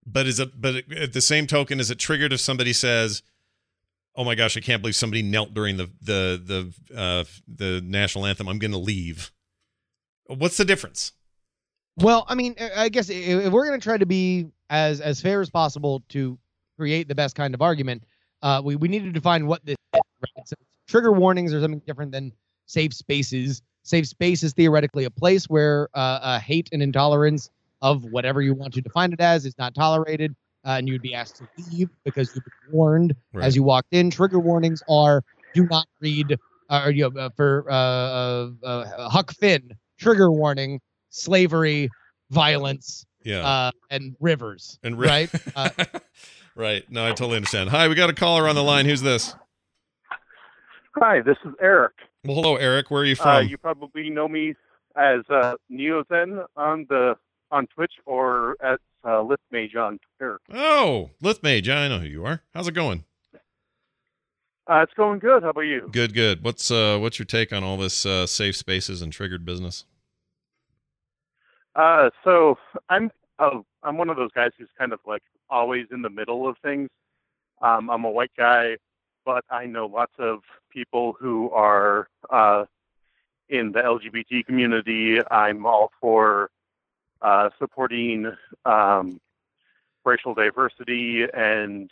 [0.06, 0.60] But is it?
[0.60, 3.24] But at the same token, is it triggered if somebody says,
[4.14, 8.26] "Oh my gosh, I can't believe somebody knelt during the the the uh, the national
[8.26, 8.50] anthem.
[8.50, 9.32] I'm going to leave."
[10.28, 11.14] What's the difference?
[11.98, 15.42] Well, I mean, I guess if we're going to try to be as as fair
[15.42, 16.38] as possible to
[16.78, 18.04] create the best kind of argument,
[18.44, 20.48] uh, we we need to define what this is, right?
[20.48, 20.56] so
[20.88, 22.32] trigger warnings are something different than
[22.68, 27.50] safe spaces Safe space is theoretically a place where uh, uh, hate and intolerance
[27.82, 31.16] of whatever you want to define it as is not tolerated, uh, and you'd be
[31.16, 33.46] asked to leave because you've been warned right.
[33.46, 34.10] as you walked in.
[34.10, 35.24] Trigger warnings are
[35.54, 36.38] do not read,
[36.70, 39.72] uh, or you know, uh, for uh, Huck Finn.
[39.98, 40.80] Trigger warning:
[41.10, 41.90] slavery,
[42.30, 44.80] violence, yeah, and rivers.
[44.84, 45.30] And ri- right,
[46.56, 46.92] right.
[46.92, 47.70] No, I totally understand.
[47.70, 48.86] Hi, we got a caller on the line.
[48.86, 49.36] Who's this?
[50.96, 51.94] Hi, this is Eric.
[52.24, 52.90] Well, hello, Eric.
[52.90, 53.28] Where are you from?
[53.28, 54.56] Uh, you probably know me
[54.96, 57.16] as uh, Neozen on the
[57.52, 60.40] on Twitch or as uh, Lithmage on Twitter.
[60.52, 61.70] Oh, Lithmage.
[61.70, 62.42] I know who you are.
[62.54, 63.04] How's it going?
[64.70, 65.44] Uh, it's going good.
[65.44, 65.90] How about you?
[65.92, 66.44] Good, good.
[66.44, 69.86] What's uh, what's your take on all this uh, safe spaces and triggered business?
[71.76, 72.58] Uh, so
[72.90, 76.48] I'm oh, I'm one of those guys who's kind of like always in the middle
[76.48, 76.90] of things.
[77.62, 78.78] Um, I'm a white guy
[79.28, 80.40] but I know lots of
[80.70, 82.64] people who are uh,
[83.50, 85.20] in the LGBT community.
[85.30, 86.50] I'm all for
[87.22, 88.32] uh, supporting
[88.64, 89.20] um,
[90.06, 91.92] racial diversity and,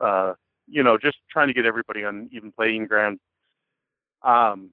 [0.00, 0.32] uh,
[0.72, 3.20] you know, just trying to get everybody on even playing ground.
[4.22, 4.70] Um,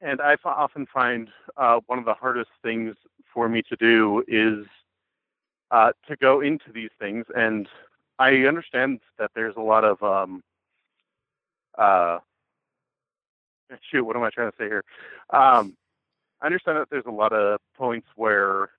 [0.00, 2.96] and I often find uh, one of the hardest things
[3.32, 4.66] for me to do is
[5.70, 7.26] uh, to go into these things.
[7.36, 7.68] And
[8.18, 10.42] I understand that there's a lot of um,
[11.76, 12.18] uh,
[13.90, 14.84] shoot, what am I trying to say here?
[15.30, 15.76] Um,
[16.40, 18.70] I understand that there's a lot of points where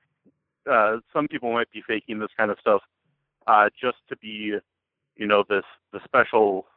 [0.69, 2.81] uh, some people might be faking this kind of stuff
[3.47, 4.55] uh, just to be,
[5.15, 6.67] you know, this the special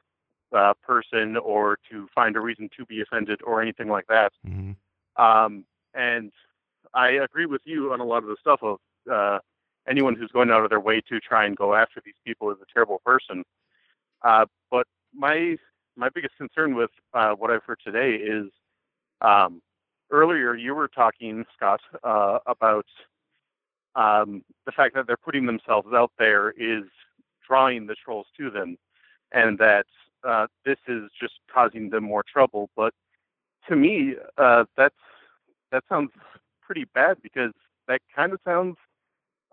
[0.57, 4.33] uh, person or to find a reason to be offended or anything like that.
[4.47, 4.73] Mm-hmm.
[5.23, 5.65] Um,
[5.95, 6.33] and
[6.95, 8.79] I agree with you on a lot of the stuff of
[9.11, 9.39] uh,
[9.89, 12.59] anyone who's going out of their way to try and go after these people is
[12.61, 13.45] a terrible person.
[14.23, 15.57] Uh, but my
[15.97, 18.51] my biggest concern with uh, what I've heard today is
[19.23, 19.63] um,
[20.11, 22.87] earlier you were talking, Scott, uh, about
[23.95, 26.85] um, the fact that they're putting themselves out there is
[27.47, 28.77] drawing the trolls to them,
[29.33, 29.87] and that
[30.25, 32.71] uh, this is just causing them more trouble.
[32.77, 32.95] But
[33.69, 34.95] to me, uh, that's
[35.73, 36.11] that sounds
[36.63, 37.53] pretty bad because
[37.89, 38.77] that kind of sounds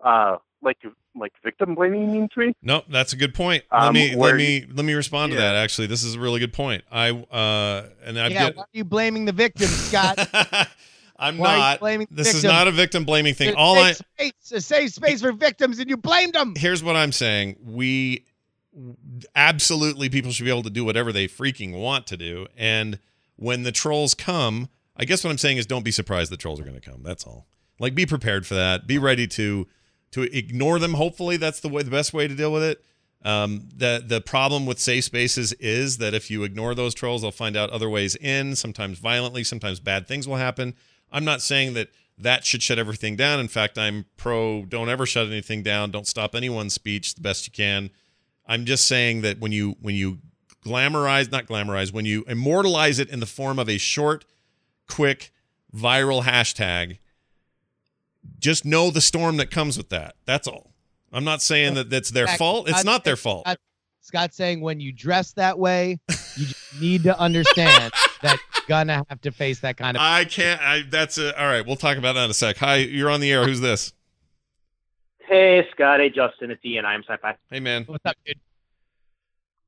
[0.02, 0.78] uh, like
[1.14, 2.54] like victim blaming to me.
[2.62, 3.64] No, that's a good point.
[3.70, 5.38] Um, let me let me let me respond yeah.
[5.38, 5.56] to that.
[5.56, 6.84] Actually, this is a really good point.
[6.90, 8.46] I uh and I yeah.
[8.46, 10.18] Get, why are you blaming the victim, Scott?
[11.16, 11.80] I'm why not.
[11.80, 12.38] blaming this victim?
[12.38, 13.48] is not a victim blaming thing.
[13.48, 16.54] There's All I space, a safe space for victims, and you blamed them.
[16.56, 18.24] Here's what I'm saying: we
[19.34, 22.98] absolutely people should be able to do whatever they freaking want to do, and
[23.36, 26.60] when the trolls come, I guess what I'm saying is don't be surprised the trolls
[26.60, 27.02] are going to come.
[27.02, 27.46] That's all.
[27.78, 28.86] Like be prepared for that.
[28.86, 29.66] Be ready to
[30.12, 30.94] to ignore them.
[30.94, 32.84] Hopefully, that's the way the best way to deal with it.
[33.24, 37.30] Um, the the problem with safe spaces is that if you ignore those trolls, they'll
[37.30, 38.54] find out other ways in.
[38.54, 40.74] Sometimes violently, sometimes bad things will happen.
[41.14, 41.88] I'm not saying that
[42.18, 43.38] that should shut everything down.
[43.40, 45.92] In fact, I'm pro don't ever shut anything down.
[45.92, 47.90] Don't stop anyone's speech the best you can.
[48.46, 50.18] I'm just saying that when you when you
[50.66, 54.24] glamorize, not glamorize, when you immortalize it in the form of a short,
[54.88, 55.30] quick,
[55.74, 56.98] viral hashtag,
[58.40, 60.16] just know the storm that comes with that.
[60.26, 60.72] That's all.
[61.12, 62.68] I'm not saying that that's their fault.
[62.68, 63.46] It's not their fault.
[63.46, 63.58] Scott-
[64.00, 65.98] Scott's saying when you dress that way,
[66.36, 66.46] you
[66.80, 67.92] need to understand
[68.24, 70.02] that you're gonna have to face that kind of.
[70.02, 70.60] I can't.
[70.60, 71.64] I that's a, all right.
[71.64, 72.56] We'll talk about that in a sec.
[72.58, 73.44] Hi, you're on the air.
[73.44, 73.92] Who's this?
[75.20, 76.00] Hey, Scott.
[76.00, 76.50] Hey, Justin.
[76.50, 76.84] It's Ian.
[76.84, 77.36] I'm sci-fi.
[77.50, 77.84] Hey, man.
[77.84, 78.38] What's up, dude?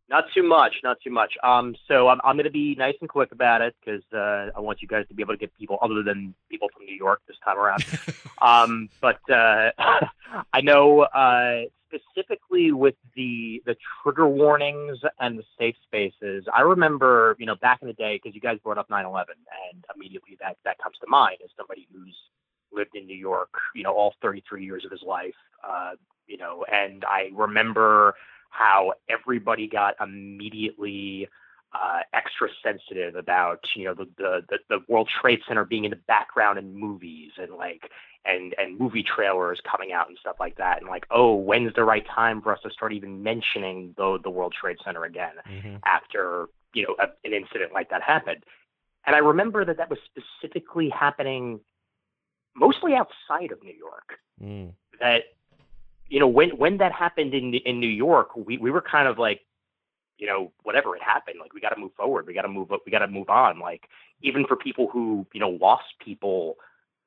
[0.09, 0.77] Not too much.
[0.85, 1.35] Not too much.
[1.43, 4.83] Um, so I'm I'm gonna be nice and quick about it because uh, I want
[4.83, 7.37] you guys to be able to get people other than people from New York this
[7.45, 7.85] time around.
[8.41, 9.71] um, but uh,
[10.53, 11.63] I know uh,
[12.11, 16.45] specifically with the the trigger warnings and the safe spaces.
[16.55, 19.25] I remember, you know, back in the day because you guys brought up 9/11,
[19.73, 22.17] and immediately that that comes to mind as somebody who's
[22.73, 25.35] lived in New York, you know, all 33 years of his life.
[25.67, 25.93] Uh,
[26.27, 28.15] you know, and I remember
[28.51, 31.29] how everybody got immediately
[31.77, 36.03] uh, extra sensitive about you know the, the the World Trade Center being in the
[36.09, 37.91] background in movies and like
[38.25, 41.85] and and movie trailers coming out and stuff like that and like oh when's the
[41.85, 45.81] right time for us to start even mentioning the the World Trade Center again Mhm.
[45.85, 48.43] after you know a, an incident like that happened
[49.07, 51.61] and I remember that that was specifically happening
[52.55, 54.73] mostly outside of New York Mm.
[55.01, 55.25] that
[56.09, 59.19] you know when when that happened in in New York, we we were kind of
[59.19, 59.41] like,
[60.19, 62.71] you know, whatever it happened, like we got to move forward, we got to move
[62.85, 63.59] we got to move on.
[63.61, 63.89] Like
[64.23, 66.57] even for people who you know lost people,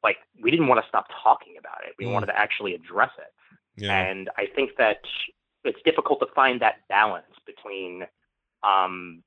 [0.03, 1.95] like we didn't want to stop talking about it.
[1.97, 2.14] We Mm.
[2.14, 3.34] wanted to actually address it.
[3.84, 3.97] Yeah.
[3.97, 5.01] And I think that
[5.64, 8.05] it's difficult to find that balance between
[8.64, 9.24] um,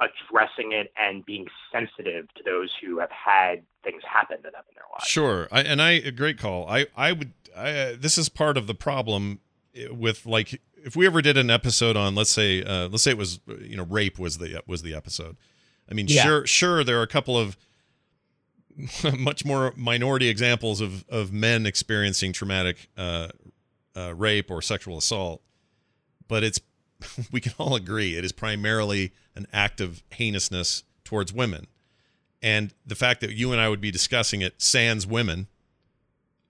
[0.00, 4.74] addressing it and being sensitive to those who have had things happen to them in
[4.74, 5.06] their lives.
[5.06, 6.68] Sure, I, and I a great call.
[6.68, 7.32] I I would.
[7.56, 9.38] I, uh, this is part of the problem
[9.76, 13.10] eh, with like if we ever did an episode on let's say uh, let's say
[13.10, 15.36] it was you know rape was the was the episode.
[15.90, 16.22] I mean, Yeah.
[16.22, 17.56] sure sure there are a couple of
[19.18, 23.28] much more minority examples of of men experiencing traumatic uh,
[23.96, 25.42] uh, rape or sexual assault,
[26.28, 26.60] but it's
[27.32, 31.66] we can all agree it is primarily an act of heinousness towards women
[32.40, 35.48] and the fact that you and I would be discussing it sans women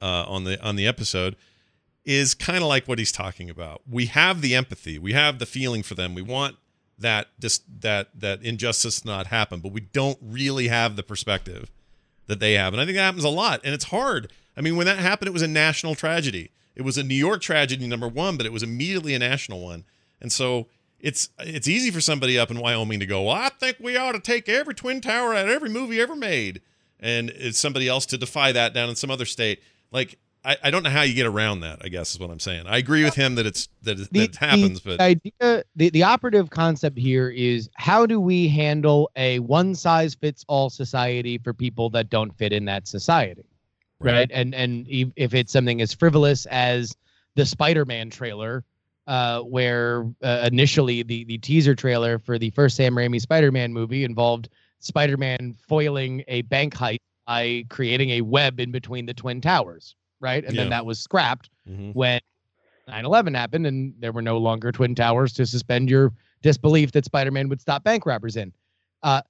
[0.01, 1.37] uh, on the on the episode
[2.05, 3.83] is kind of like what he's talking about.
[3.89, 6.15] We have the empathy, we have the feeling for them.
[6.15, 6.57] We want
[6.99, 11.71] that that that injustice not happen, but we don't really have the perspective
[12.27, 12.73] that they have.
[12.73, 14.33] And I think that happens a lot, and it's hard.
[14.57, 16.51] I mean, when that happened, it was a national tragedy.
[16.77, 19.85] It was a New York tragedy number one, but it was immediately a national one.
[20.21, 20.69] And so
[21.01, 24.13] it's it's easy for somebody up in Wyoming to go, well, I think we ought
[24.13, 26.63] to take every twin tower out every movie ever made,
[27.01, 29.63] and it's somebody else to defy that down in some other state.
[29.91, 31.79] Like I, I don't know how you get around that.
[31.83, 32.67] I guess is what I'm saying.
[32.67, 35.91] I agree with him that it's that it, that it happens, the but idea, the,
[35.91, 41.39] the operative concept here is how do we handle a one size fits all society
[41.39, 43.45] for people that don't fit in that society,
[44.01, 44.31] right?
[44.33, 46.95] And and if if it's something as frivolous as
[47.37, 48.65] the Spider-Man trailer,
[49.07, 54.05] uh, where uh, initially the the teaser trailer for the first Sam Raimi Spider-Man movie
[54.05, 59.97] involved Spider-Man foiling a bank heist by creating a web in between the twin towers,
[60.21, 60.45] right?
[60.45, 60.63] And Yeah.
[60.63, 61.95] then that was scrapped Mhm.
[61.95, 62.21] when
[62.87, 66.13] 9/11 happened and there were no longer twin towers to suspend your
[66.43, 68.53] disbelief that Spider-Man would stop bank robbers in.
[69.03, 69.23] Uh,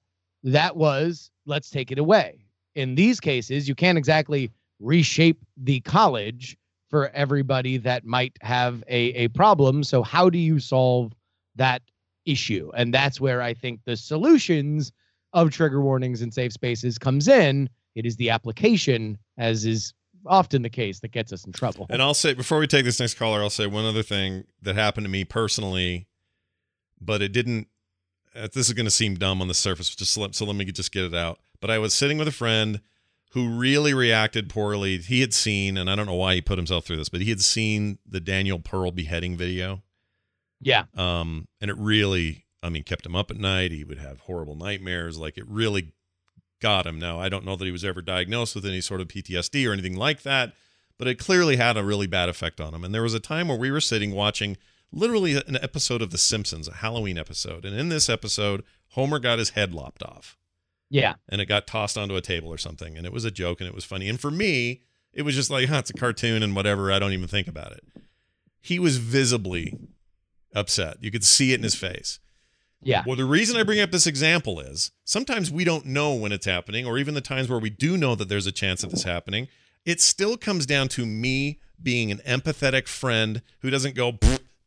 [0.43, 2.45] that was let's take it away.
[2.75, 6.57] In these cases, you can't exactly reshape the college
[6.89, 9.83] for everybody that might have a, a problem.
[9.83, 11.13] So how do you solve
[11.55, 11.81] that
[12.25, 12.71] issue?
[12.75, 14.91] And that's where I think the solutions
[15.33, 17.69] of trigger warnings and safe spaces comes in.
[17.95, 19.93] It is the application, as is
[20.25, 21.85] often the case, that gets us in trouble.
[21.89, 24.75] And I'll say before we take this next caller, I'll say one other thing that
[24.75, 26.07] happened to me personally,
[26.99, 27.67] but it didn't.
[28.35, 30.55] Uh, this is going to seem dumb on the surface, just so let, so let
[30.55, 31.39] me just get it out.
[31.61, 32.81] But I was sitting with a friend
[33.31, 34.97] who really reacted poorly.
[34.97, 37.29] He had seen, and I don't know why he put himself through this, but he
[37.29, 39.83] had seen the Daniel Pearl beheading video.
[40.61, 40.83] yeah.
[40.95, 43.71] Um, and it really, I mean, kept him up at night.
[43.71, 45.17] He would have horrible nightmares.
[45.17, 45.93] Like it really
[46.65, 46.97] got him.
[46.97, 49.73] Now, I don't know that he was ever diagnosed with any sort of PTSD or
[49.73, 50.53] anything like that,
[50.97, 52.83] but it clearly had a really bad effect on him.
[52.83, 54.57] And there was a time where we were sitting watching
[54.91, 57.65] literally an episode of The Simpsons, a Halloween episode.
[57.65, 58.63] And in this episode,
[58.93, 60.37] Homer got his head lopped off
[60.89, 61.15] Yeah.
[61.29, 62.97] and it got tossed onto a table or something.
[62.97, 64.09] And it was a joke and it was funny.
[64.09, 64.81] And for me,
[65.13, 66.91] it was just like, huh, it's a cartoon and whatever.
[66.91, 67.83] I don't even think about it.
[68.61, 69.77] He was visibly
[70.55, 70.97] upset.
[71.01, 72.19] You could see it in his face.
[72.85, 73.03] Yeah.
[73.05, 76.45] Well, the reason I bring up this example is sometimes we don't know when it's
[76.45, 79.03] happening, or even the times where we do know that there's a chance of this
[79.03, 79.47] happening.
[79.85, 84.17] It still comes down to me being an empathetic friend who doesn't go,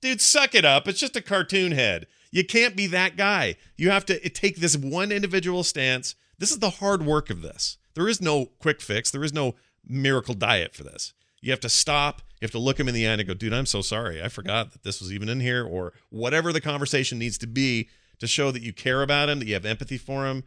[0.01, 0.89] dude, suck it up.
[0.89, 2.09] It's just a cartoon head.
[2.33, 3.57] You can't be that guy.
[3.77, 6.17] You have to eh, take this one individual stance.
[6.39, 7.79] This is the hard work of this.
[7.95, 9.13] There is no quick fix.
[9.13, 9.55] There is no
[9.87, 11.13] miracle diet for this.
[11.41, 12.23] You have to stop.
[12.41, 14.23] You have to look him in the eye and go, dude, I'm so sorry.
[14.23, 17.89] I forgot that this was even in here, or whatever the conversation needs to be
[18.19, 20.45] to show that you care about him, that you have empathy for him.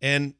[0.00, 0.34] And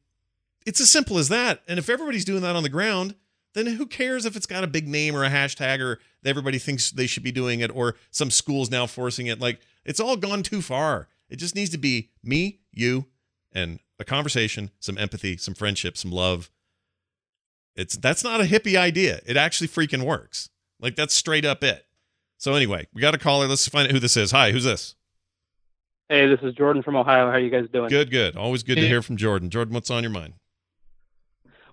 [0.67, 1.63] it's as simple as that.
[1.67, 3.15] And if everybody's doing that on the ground,
[3.55, 6.91] then who cares if it's got a big name or a hashtag or everybody thinks
[6.91, 9.41] they should be doing it or some school's now forcing it?
[9.41, 11.09] Like it's all gone too far.
[11.29, 13.07] It just needs to be me, you,
[13.53, 16.51] and a conversation, some empathy, some friendship, some love.
[17.75, 19.21] It's that's not a hippie idea.
[19.27, 20.51] It actually freaking works.
[20.81, 21.87] Like that's straight up it.
[22.37, 23.49] So anyway, we got a caller.
[23.49, 24.31] Let's find out who this is.
[24.31, 24.95] Hi, who's this?
[26.09, 27.27] Hey, this is Jordan from Ohio.
[27.27, 27.91] How are you guys doing?
[27.91, 28.35] Good, good.
[28.35, 29.51] Always good to hear from Jordan.
[29.51, 30.35] Jordan, what's on your mind?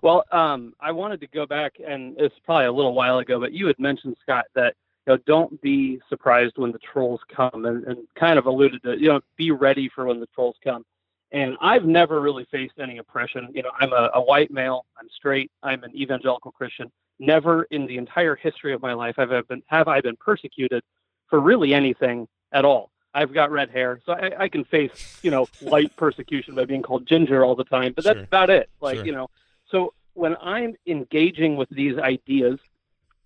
[0.02, 3.52] Well, um, I wanted to go back, and it's probably a little while ago, but
[3.52, 4.74] you had mentioned Scott that
[5.06, 9.00] you know don't be surprised when the trolls come, and, and kind of alluded to
[9.00, 10.84] you know be ready for when the trolls come.
[11.32, 13.48] And I've never really faced any oppression.
[13.54, 14.84] You know, I'm a, a white male.
[15.00, 15.50] I'm straight.
[15.62, 16.92] I'm an evangelical Christian.
[17.18, 20.82] Never in the entire history of my life have I been have I been persecuted
[21.30, 22.90] for really anything at all.
[23.16, 24.90] I've got red hair, so I, I can face
[25.22, 28.24] you know light persecution by being called ginger all the time, but that's Sure.
[28.24, 28.68] about it.
[28.80, 29.06] Like Sure.
[29.06, 29.28] you know,
[29.70, 32.58] so when I'm engaging with these ideas,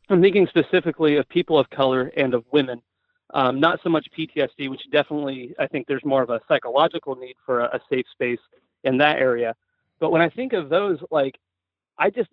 [0.08, 2.80] I'm thinking specifically of people of color and of women,
[3.34, 7.34] um, not so much PTSD, which definitely I think there's more of a psychological need
[7.44, 8.40] for a, a safe space
[8.84, 9.54] in that area.
[9.98, 11.36] But when I think of those, like
[11.98, 12.30] I just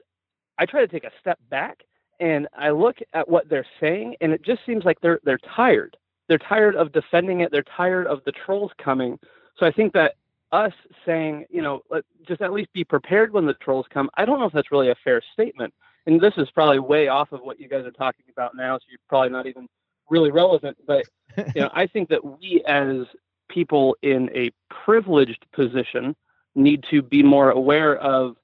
[0.60, 1.80] I try to take a step back
[2.20, 5.98] and I look at what they're saying, and it just seems like they're they're tired.
[6.28, 7.52] They're tired of defending it.
[7.52, 9.20] They're tired of the trolls coming.
[9.58, 10.16] So I think that
[10.52, 10.74] us
[11.06, 14.10] saying, you know, let, just at least be prepared when the trolls come.
[14.16, 15.74] I don't know if that's really a fair statement.
[16.06, 18.86] And this is probably way off of what you guys are talking about now, so
[18.90, 19.68] you're probably not even
[20.10, 20.78] really relevant.
[20.88, 21.06] But
[21.56, 23.06] you know, I think that we as
[23.50, 26.16] people in a privileged position
[26.56, 28.36] need to be more aware of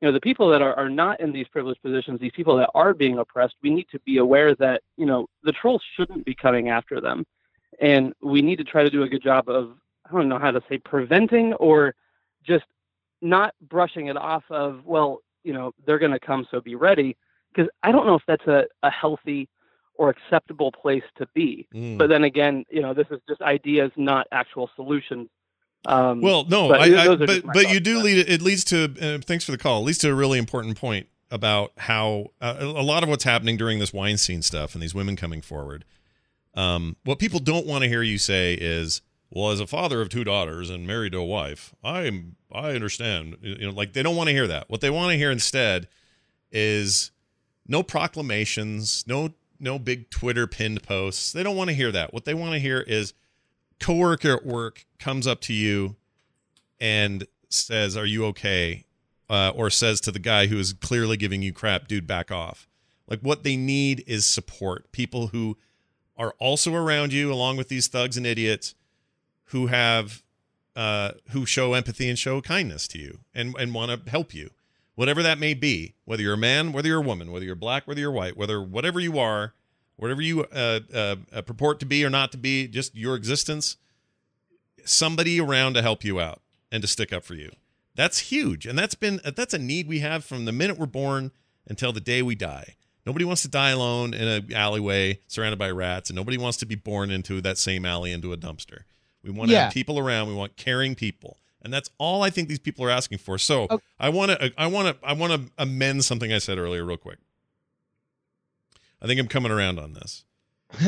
[0.00, 2.70] you know the people that are, are not in these privileged positions these people that
[2.74, 6.34] are being oppressed we need to be aware that you know the trolls shouldn't be
[6.34, 7.26] coming after them.
[7.80, 9.72] And we need to try to do a good job of
[10.06, 11.94] i don't know how to say preventing or
[12.44, 12.64] just
[13.22, 17.16] not brushing it off of well you know they're going to come so be ready.
[17.52, 19.48] Because i don't know if that's a, a healthy
[19.94, 21.68] or acceptable place to be.
[21.74, 21.98] Mm.
[21.98, 25.28] but then again you know this is just ideas not actual solutions
[25.86, 28.28] um, Well, no, but I, I, those are just but but you do lead.
[28.28, 28.84] It leads to.
[29.00, 29.82] Uh, thanks for the call.
[29.82, 33.56] It leads to a really important point about how uh, a lot of what's happening
[33.56, 35.84] during this Weinstein stuff and these women coming forward.
[36.54, 39.00] Um, what people don't want to hear you say is,
[39.30, 43.36] "Well, as a father of two daughters and married to a wife, I'm I understand."
[43.40, 44.68] You know, like they don't want to hear that.
[44.68, 45.88] What they want to hear instead
[46.50, 47.12] is
[47.66, 51.32] no proclamations, no no big Twitter pinned posts.
[51.32, 52.12] They don't want to hear that.
[52.12, 53.14] What they want to hear is
[53.80, 55.96] coworker at work comes up to you
[56.78, 58.84] and says, "Are you okay?"
[59.28, 62.68] Uh, or says to the guy who is clearly giving you crap, "Dude, back off."
[63.08, 64.92] Like what they need is support.
[64.92, 65.56] People who
[66.16, 68.74] are also around you, along with these thugs and idiots,
[69.46, 70.22] who have
[70.76, 74.50] uh, who show empathy and show kindness to you and and want to help you,
[74.94, 75.94] whatever that may be.
[76.04, 78.62] Whether you're a man, whether you're a woman, whether you're black, whether you're white, whether
[78.62, 79.54] whatever you are,
[80.00, 83.76] whatever you uh, uh, uh, purport to be or not to be, just your existence,
[84.84, 86.40] somebody around to help you out
[86.72, 87.50] and to stick up for you.
[87.94, 91.32] That's huge, and that's been that's a need we have from the minute we're born
[91.66, 92.76] until the day we die.
[93.04, 96.66] Nobody wants to die alone in an alleyway surrounded by rats, and nobody wants to
[96.66, 98.82] be born into that same alley into a dumpster.
[99.22, 99.64] We want to Yeah.
[99.64, 100.28] have people around.
[100.28, 103.36] We want caring people, and that's all I think these people are asking for.
[103.38, 103.84] So Okay.
[103.98, 106.96] I want to I want to I want to amend something I said earlier, real
[106.96, 107.18] quick.
[109.02, 110.24] I think I'm coming around on this.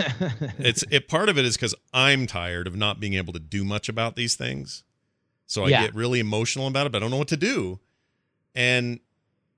[0.59, 3.65] It's it part of it is because I'm tired of not being able to do
[3.65, 4.85] much about these things.
[5.47, 5.83] So I Yeah.
[5.87, 7.81] get really emotional about it, but I don't know what to do.
[8.55, 9.01] And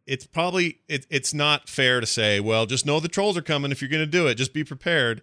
[0.06, 3.70] it's probably it, it's not fair to say, well, just know the trolls are coming.
[3.72, 5.22] If you're going to do it, just be prepared.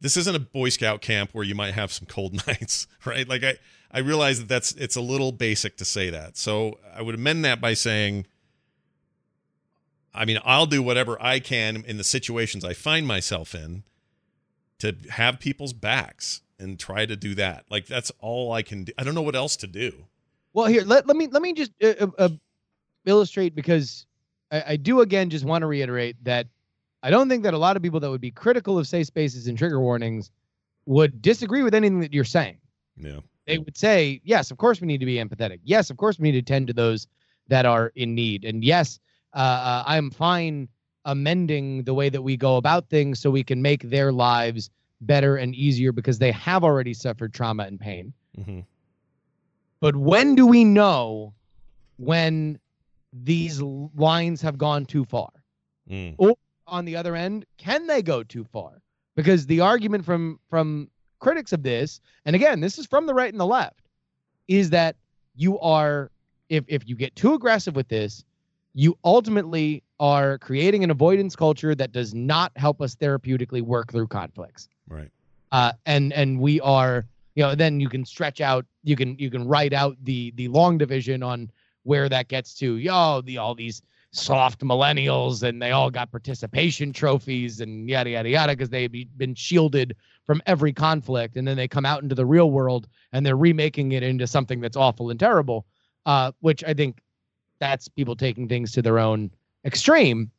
[0.00, 3.28] This isn't a Boy Scout camp where you might have some cold nights, right?
[3.28, 3.56] Like I
[3.90, 6.36] I realize that that's it's a little basic to say that.
[6.36, 8.26] So I would amend that by saying
[10.14, 13.82] I mean, I'll do whatever I can in the situations I find myself in
[14.78, 17.64] to have people's backs and try to do that.
[17.70, 18.92] Like that's all I can do.
[18.96, 20.06] I don't know what else to do.
[20.52, 22.28] Well, here let, let me let me just uh, uh, uh,
[23.04, 24.06] illustrate because
[24.52, 26.46] I, I do again just want to reiterate that
[27.02, 29.48] I don't think that a lot of people that would be critical of safe spaces
[29.48, 30.30] and trigger warnings
[30.86, 32.58] would disagree with anything that you're saying.
[32.96, 33.20] Yeah.
[33.46, 35.60] They would say, yes, of course we need to be empathetic.
[35.64, 37.06] Yes, of course we need to tend to those
[37.48, 38.44] that are in need.
[38.44, 38.98] And yes,
[39.34, 40.68] uh, uh, I'm fine
[41.04, 44.70] amending the way that we go about things so we can make their lives
[45.00, 48.12] better and easier because they have already suffered trauma and pain.
[48.42, 48.60] hmm
[49.80, 51.34] But when do we know
[51.98, 52.58] when
[53.12, 55.30] these lines have gone too far?
[55.90, 56.34] Mm.
[56.66, 58.80] On the other end, can they go too far?
[59.16, 63.32] Because the argument from from critics of this, and again, this is from the right
[63.32, 63.88] and the left,
[64.48, 64.96] is that
[65.34, 66.10] you are
[66.48, 68.24] if if you get too aggressive with this,
[68.74, 74.08] you ultimately are creating an avoidance culture that does not help us therapeutically work through
[74.08, 75.10] conflicts Right.
[75.52, 79.30] uh, and and we are you know then you can stretch out you can you
[79.30, 81.50] can write out the the long division on
[81.84, 86.92] where that gets to yo the all these soft millennials and they all got participation
[86.92, 91.66] trophies and yada yada yada because they've been shielded from every conflict and then they
[91.66, 95.18] come out into the real world and they're remaking it into something that's awful and
[95.18, 95.66] terrible
[96.06, 97.00] uh, which i think
[97.60, 99.30] that's people taking things to their own
[99.64, 100.30] extreme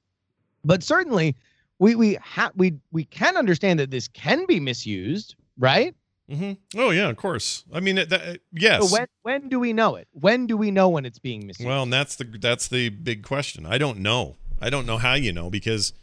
[0.64, 1.36] but certainly
[1.80, 5.94] we we ha- we we can understand that this can be misused, right?
[6.30, 6.54] Mm-hmm.
[6.80, 7.66] Oh yeah, of course.
[7.72, 8.90] I mean, it- that, yes.
[8.90, 10.08] So when when do we know it?
[10.14, 11.68] When do we know when it's being misused?
[11.68, 13.66] Well, and that's the that's the big question.
[13.66, 14.38] I don't know.
[14.60, 15.94] I don't know how you know because,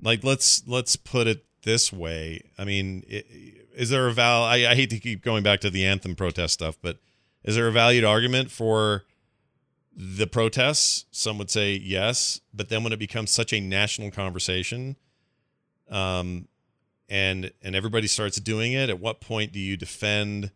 [0.00, 2.42] like, let's let's put it this way.
[2.58, 3.02] I mean,
[3.74, 4.44] is there a val?
[4.44, 6.98] I, I hate to keep going back to the anthem protest stuff, but
[7.44, 9.04] is there a valued argument for
[9.94, 11.06] the protests?
[11.10, 14.96] Some would say yes, but then when it becomes such a national conversation,
[15.90, 16.48] um,
[17.08, 20.50] and and everybody starts doing it, at what point do you defend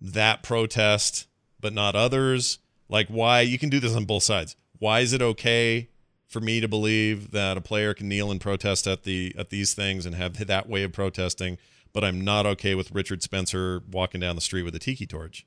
[0.00, 1.26] that protest
[1.60, 2.58] but not others?
[2.88, 4.56] Like, why you can do this on both sides.
[4.78, 5.88] Why is it okay
[6.26, 9.74] for me to believe that a player can kneel and protest at the at these
[9.74, 11.58] things and have that way of protesting,
[11.92, 15.46] but I'm not okay with Richard Spencer walking down the street with a tiki torch?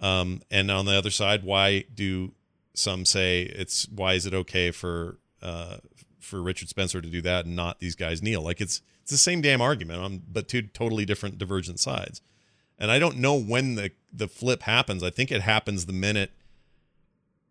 [0.00, 2.32] Um, and on the other side, why do
[2.74, 5.78] some say it's why is it okay for uh,
[6.20, 8.42] for Richard Spencer to do that and not these guys kneel?
[8.42, 12.20] Like it's it's the same damn argument on but two totally different divergent sides.
[12.78, 15.02] And I don't know when the the flip happens.
[15.02, 16.30] I think it happens the minute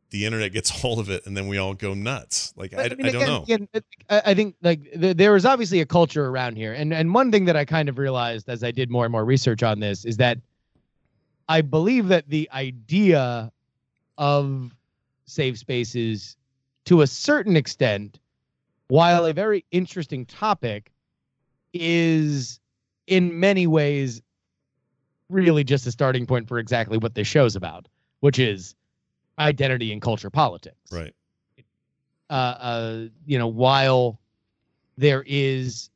[0.09, 2.53] the internet gets hold of it, and then we all go nuts.
[2.55, 3.81] Like I, I, mean, don't again- know.
[4.09, 7.31] I I think like th- there is obviously a culture around here, and and one
[7.31, 10.05] thing that I kind of realized as I did more and more research on this
[10.05, 10.37] is that
[11.49, 13.51] I believe that the idea
[14.17, 14.75] of
[15.25, 16.35] safe spaces,
[16.85, 18.19] to a certain extent,
[18.87, 20.91] while a very interesting topic,
[21.73, 22.59] is
[23.07, 24.21] in many ways
[25.29, 27.87] really just a starting point for exactly what this show's about,
[28.21, 28.75] which is
[29.39, 31.13] identity and culture politics Right.
[32.29, 34.19] uh, uh, you know, while
[34.97, 35.89] there is,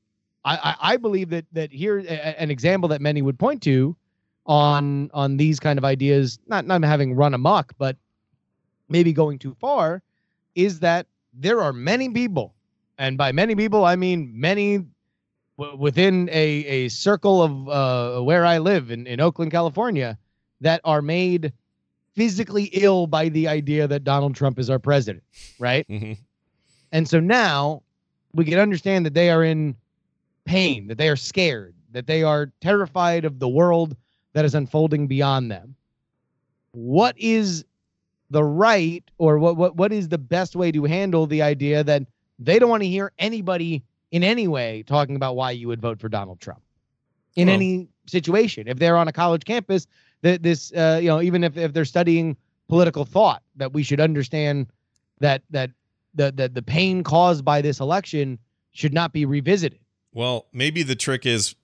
[0.45, 3.95] I, I, I believe that that here an example that many would point to
[4.45, 7.97] on on these kind of ideas, not not having run amok, but
[8.89, 10.01] maybe going too far,
[10.55, 12.53] is that there are many people,
[12.97, 14.85] and by many people I mean many
[15.57, 20.17] w- within a a circle of uh, where I live in in Oakland, California,
[20.61, 21.53] that are made
[22.15, 25.23] physically ill by the idea that Donald Trump is our president,
[25.59, 25.85] right?
[25.89, 26.13] hmm
[26.91, 27.83] And so now
[28.33, 29.75] we can understand that they are in
[30.45, 33.95] pain, that they are scared, that they are terrified of the world
[34.33, 35.75] that is unfolding beyond them.
[36.71, 37.65] What is
[38.29, 42.03] the right or what what what is the best way to handle the idea that
[42.39, 45.99] they don't want to hear anybody in any way talking about why you would vote
[45.99, 46.61] for Donald Trump
[47.35, 48.67] in Well- any situation.
[48.67, 49.85] If they're on a college campus,
[50.21, 52.37] that this uh, you know even if if they're studying
[52.69, 54.67] political thought, that we should understand
[55.19, 55.71] that that
[56.15, 58.39] the the the pain caused by this election
[58.71, 59.79] should not be revisited.
[60.13, 61.55] Well, maybe the trick is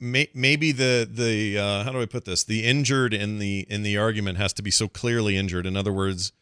[0.00, 2.44] may, maybe the the uh, how do I put this?
[2.44, 5.66] The injured in the in the argument has to be so clearly injured.
[5.66, 6.32] In other words,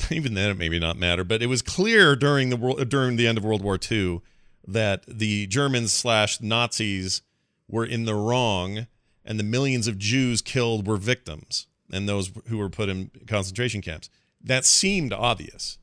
[0.10, 1.24] even then it maybe not matter.
[1.24, 4.20] But it was clear during the world during the end of World War II
[4.66, 7.22] that the Germans slash Nazis
[7.68, 8.86] were in the wrong,
[9.24, 13.80] and the millions of Jews killed were victims, and those who were put in concentration
[13.80, 14.10] camps.
[14.42, 15.78] That seemed obvious.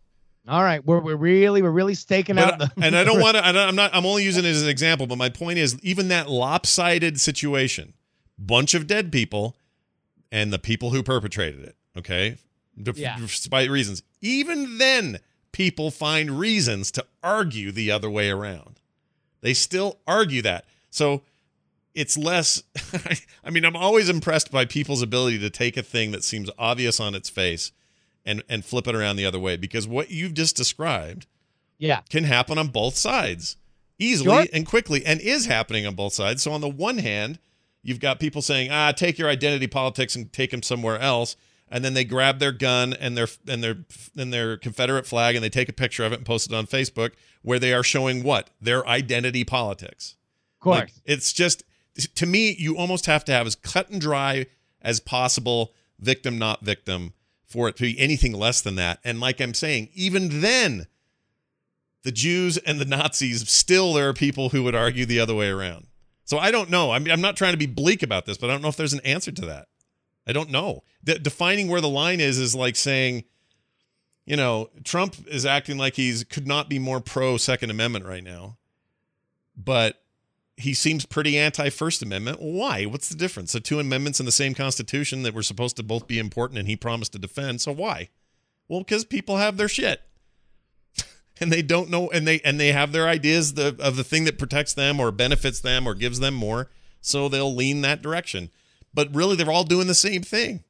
[0.48, 3.36] All right, we're we're really we're really staking But- out the and I don't want
[3.38, 3.46] to.
[3.46, 3.94] I'm not.
[3.94, 5.06] I'm only using it as an example.
[5.08, 7.94] But my point is, even that lopsided situation,
[8.40, 9.56] bunch of dead people,
[10.32, 11.76] and the people who perpetrated it.
[11.98, 12.38] Okay,
[12.96, 13.18] Yeah.
[13.20, 14.04] despite reasons.
[14.22, 15.20] Even then,
[15.52, 18.80] people find reasons to argue the other way around.
[19.42, 20.66] They still argue that.
[20.90, 21.24] So
[21.94, 22.64] it's less.
[23.44, 27.00] I mean, I'm always impressed by people's ability to take a thing that seems obvious
[27.00, 27.72] on its face.
[28.28, 31.28] And, and flip it around the other way because what you've just described
[31.78, 32.02] yeah.
[32.10, 33.56] can happen on both sides
[33.98, 34.48] easily Sure.
[34.54, 36.44] and quickly and is happening on both sides.
[36.44, 37.40] So on the one hand,
[37.82, 41.36] you've got people saying, "Ah, take your identity politics and take them somewhere else."
[41.70, 43.78] And then they grab their gun and their and their
[44.18, 46.68] and their Confederate flag and they take a picture of it and post it on
[46.68, 47.12] Facebook
[47.42, 48.50] where they are showing what?
[48.62, 50.16] Their identity politics.
[50.56, 50.80] Of course.
[50.80, 51.64] Like, it's just
[52.16, 54.48] to me, you almost have to have as cut and dry
[54.82, 57.14] as possible, victim not victim,
[57.48, 59.00] for it to be anything less than that.
[59.04, 60.88] And like I'm saying, even then,
[62.04, 65.50] the Jews and the Nazis still there are people who would argue the other way
[65.50, 65.88] around.
[66.26, 66.92] So I don't know.
[66.92, 68.76] I mean, I'm not trying to be bleak about this, but I don't know if
[68.76, 69.68] there's an answer to that.
[70.28, 70.84] I don't know.
[71.04, 73.24] De- defining where the line is is like saying,
[74.26, 78.24] you know, Trump is acting like he's could not be more pro Second Amendment right
[78.24, 78.58] now,
[79.56, 80.04] but
[80.58, 82.42] he seems pretty anti First Amendment.
[82.42, 82.86] Why?
[82.86, 83.54] What's the difference?
[83.54, 86.68] The two amendments in the same Constitution that were supposed to both be important and
[86.68, 87.62] he promised to defend.
[87.62, 88.10] So why?
[88.68, 90.02] Well, because people have their shit.
[91.40, 94.26] and they don't know and they and they have their ideas the, of the thing
[94.26, 98.50] that protects them or benefits them or gives them more so they'll lean that direction
[98.92, 100.64] but really they're all doing the same thing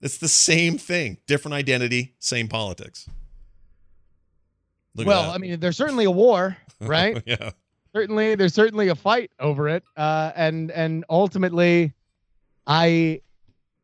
[0.00, 3.08] it's the same thing different identity same politics
[4.94, 5.30] Look at well.
[5.30, 7.22] I mean, there's certainly a war, right?
[7.26, 7.50] yeah
[7.96, 11.94] certainly, there's certainly a fight over it, uh, and and ultimately,
[12.66, 13.22] I,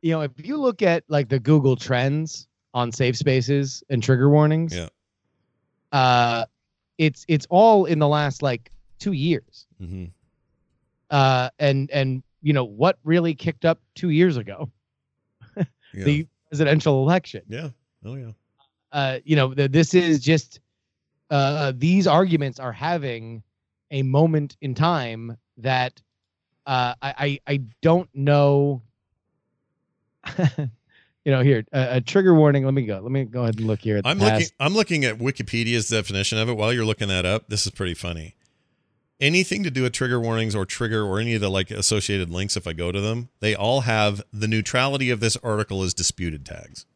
[0.02, 4.28] you know, if you look at like the Google Trends on safe spaces and trigger
[4.28, 4.88] warnings, Yeah.
[5.92, 6.44] uh,
[6.98, 10.04] it's it's all in the last like two years, hmm
[11.10, 14.70] uh, and and you know what really kicked up two years ago,
[15.56, 15.64] yeah.
[15.94, 17.42] the presidential election.
[17.48, 17.70] yeah
[18.04, 18.32] oh yeah
[18.92, 20.60] uh, you know, th- this is just
[21.30, 23.42] uh, these arguments are having
[23.92, 26.00] a moment in time that
[26.66, 28.82] uh, I, I I don't know.
[30.38, 32.64] you know, here a, a trigger warning.
[32.64, 33.00] Let me go.
[33.00, 33.98] Let me go ahead and look here.
[33.98, 34.32] At the I'm past.
[34.32, 34.48] looking.
[34.58, 36.56] I'm looking at Wikipedia's definition of it.
[36.56, 38.34] While you're looking that up, this is pretty funny.
[39.20, 42.56] Anything to do with trigger warnings or trigger or any of the like associated links,
[42.56, 46.44] if I go to them, they all have the neutrality of this article is disputed
[46.44, 46.86] tags.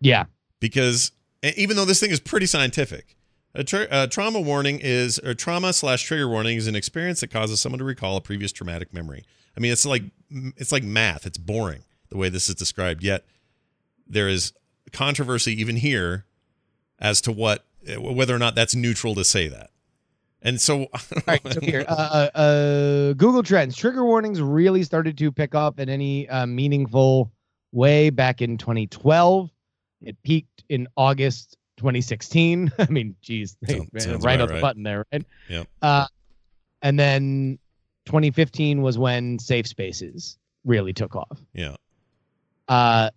[0.00, 0.24] Yeah,
[0.58, 1.12] Because
[1.42, 3.14] even though this thing is pretty scientific,
[3.54, 7.28] a, tra- a trauma warning is a trauma slash trigger warning is an experience that
[7.28, 9.24] causes someone to recall a previous traumatic memory.
[9.56, 11.26] I mean, it's like it's like math.
[11.26, 13.02] It's boring the way this is described.
[13.02, 13.24] Yet
[14.06, 14.52] there is
[14.92, 16.24] controversy even here
[16.98, 17.64] as to what
[17.98, 19.70] whether or not that's neutral to say that.
[20.42, 20.88] And so, All
[21.26, 25.78] right, so here, uh, uh, uh, Google Trends trigger warnings really started to pick up
[25.78, 27.30] in any uh, meaningful
[27.72, 29.50] way back in 2012.
[30.02, 32.70] It peaked in August 2016.
[32.78, 33.80] I mean, geez, they-
[34.20, 34.60] right on the right.
[34.60, 35.24] button there, right?
[35.48, 35.66] Yep.
[35.82, 36.06] Uh,
[36.82, 37.58] and then
[38.06, 41.40] 2015 was when Safe Spaces really took off.
[41.54, 41.76] yeah,
[42.68, 43.10] Uh,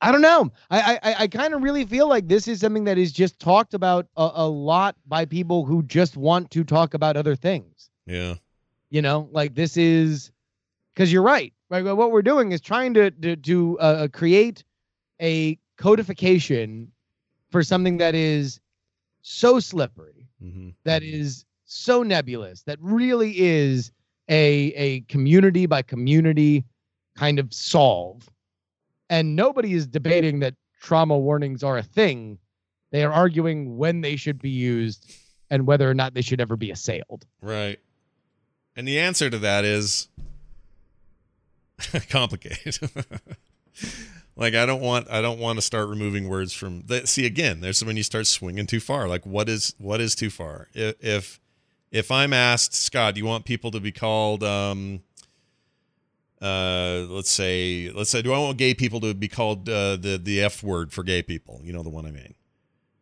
[0.00, 0.50] I don't know.
[0.70, 3.72] I I, I kind of really feel like this is something that is just talked
[3.74, 7.90] about a, a lot by people who just want to talk about other things.
[8.06, 8.34] yeah,
[8.90, 10.30] You know, like this is
[10.94, 11.52] because you're right.
[11.70, 11.82] Right.
[11.82, 14.62] What we're doing is trying to to, to uh, create
[15.20, 16.92] a codification
[17.56, 18.60] for something that is
[19.22, 23.90] so slippery, hmm that is so nebulous, that really is
[24.28, 26.64] a a community by community
[27.16, 28.28] kind of solve.
[29.08, 32.38] And nobody is debating that trauma warnings are a thing.
[32.90, 35.10] They are arguing when they should be used
[35.48, 37.24] and whether or not they should ever be assailed.
[37.40, 37.80] right.
[38.76, 40.08] And the answer to that is
[42.10, 42.90] complicated.
[44.36, 47.08] like I don't want I don't want to start removing words from that.
[47.08, 49.08] See again, there's when you start swinging too far.
[49.08, 50.68] Like what is what is too far?
[50.74, 51.40] If if,
[51.90, 55.00] if I'm asked, Scott, do you want people to be called um
[56.42, 60.20] uh let's say let's say do I want gay people to be called uh, the
[60.22, 61.60] the F word for gay people?
[61.64, 62.34] You know the one I mean.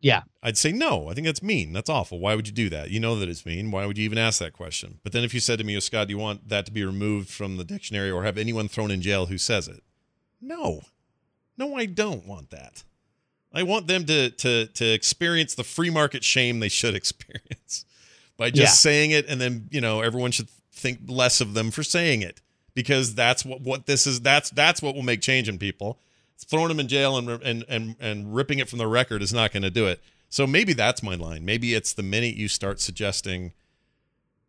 [0.05, 0.21] Yeah.
[0.43, 1.09] I'd say no.
[1.09, 1.73] I think that's mean.
[1.73, 2.19] That's awful.
[2.19, 2.91] Why would you do that?
[2.91, 3.71] You know that it's mean.
[3.71, 4.99] Why would you even ask that question?
[5.01, 6.85] But then if you said to me, oh, Scott, do you want that to be
[6.85, 9.81] removed from the dictionary or have anyone thrown in jail who says it?
[10.39, 10.81] No.
[11.57, 12.83] No, I don't want that.
[13.53, 17.85] I want them to to to experience the free market shame they should experience
[18.37, 18.91] by just Yeah.
[18.91, 22.41] saying it and then, you know, everyone should think less of them for saying it
[22.73, 25.99] because that's what what this is that's that's what will make change in people
[26.47, 29.51] throwing them in jail and and and and ripping it from the record is not
[29.53, 30.01] going to do it.
[30.29, 31.45] So maybe that's my line.
[31.45, 33.53] Maybe it's the minute you start suggesting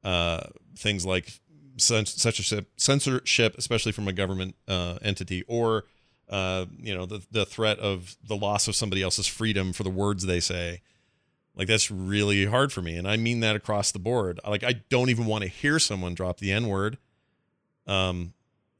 [0.02, 1.32] uh, things like
[1.76, 5.84] cens- censorship, censorship, especially from a government uh, entity, or
[6.28, 9.90] uh, you know the the threat of the loss of somebody else's freedom for the
[9.90, 10.82] words they say.
[11.54, 14.40] Like that's really hard for me, and I mean that across the board.
[14.46, 16.98] Like I don't even want to hear someone drop the N word,
[17.86, 18.34] um,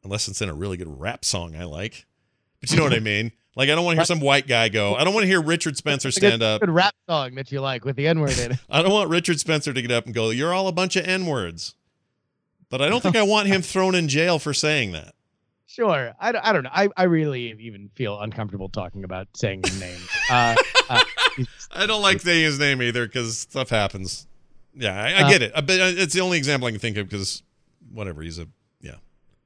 [0.04, 2.04] unless it's in a really good rap song I like.
[2.60, 3.32] But you know what I mean.
[3.54, 4.94] Like I don't want to hear some white guy go.
[4.94, 6.60] I don't want to hear Richard Spencer It's a good- stand up.
[6.60, 8.58] Good rap song that you like with the N word in it.
[8.68, 11.06] I don't want Richard Spencer to get up and go, "You're all a bunch of
[11.06, 11.74] n words,"
[12.68, 15.14] but I don't think I want him thrown in jail for saying that.
[15.76, 16.14] Sure.
[16.18, 16.70] I, don't- I don't know.
[16.72, 20.00] I, I really even feel uncomfortable talking about saying his name.
[20.30, 20.56] Uh,
[20.88, 21.02] uh,
[21.70, 24.26] I don't like saying his name either because stuff happens.
[24.74, 26.80] Yeah, I, I Uh, get it, Uh, but uh, it's the only example I can
[26.80, 27.42] think of because
[27.92, 28.22] whatever.
[28.22, 28.46] He's a
[28.80, 28.96] yeah.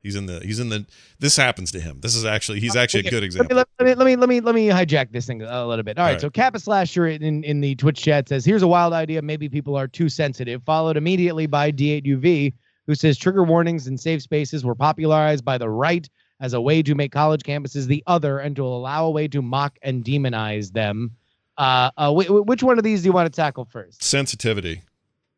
[0.02, 0.86] He's in the he's in the
[1.18, 2.00] this happens to him.
[2.00, 3.56] This is actually he's actually a Okay, good Let example.
[3.56, 5.98] let, me, let me let me let me hijack this thing a little bit.
[5.98, 6.20] All right, All right.
[6.20, 9.20] so Kappa Slasher in, in the Twitch chat says, "Here's a wild idea.
[9.20, 12.54] Maybe people are too sensitive." Followed immediately by D8UV,
[12.90, 16.10] who says, "Trigger warnings and safe spaces were popularized by the right
[16.40, 19.40] as a way to make college campuses the other and to allow a way to
[19.40, 21.12] mock and demonize them."
[21.56, 24.02] Uh, uh, wh- which one of these do you want to tackle first?
[24.02, 24.82] Sensitivity.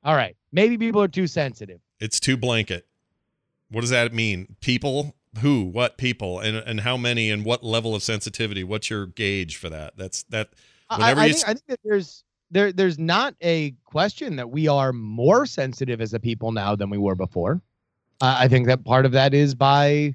[0.03, 1.79] All right, maybe people are too sensitive.
[2.01, 2.87] It's too blanket.
[3.69, 4.57] What does that mean?
[4.63, 5.15] People?
[5.41, 5.65] Who?
[5.65, 6.41] What people?
[6.41, 7.31] And and how many?
[7.31, 8.65] And what level of sensitivity?
[8.65, 9.99] What's your gauge for that?
[9.99, 10.49] That's that.
[10.89, 14.51] Whenever I, I you think, I think that there's there there's not a question that
[14.51, 17.61] we are more sensitive as a people now than we were before.
[18.21, 20.15] Uh, I think that part of that is by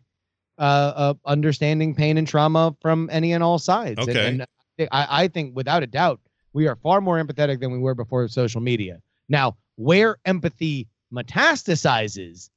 [0.57, 0.61] uh,
[0.95, 3.99] uh, understanding pain and trauma from any and all sides.
[3.99, 4.27] And- Okay.
[4.27, 4.45] And,
[4.91, 6.19] I, I think without a doubt
[6.53, 9.01] we are far more empathetic than we were before social media.
[9.27, 12.49] Now, where empathy metastasizes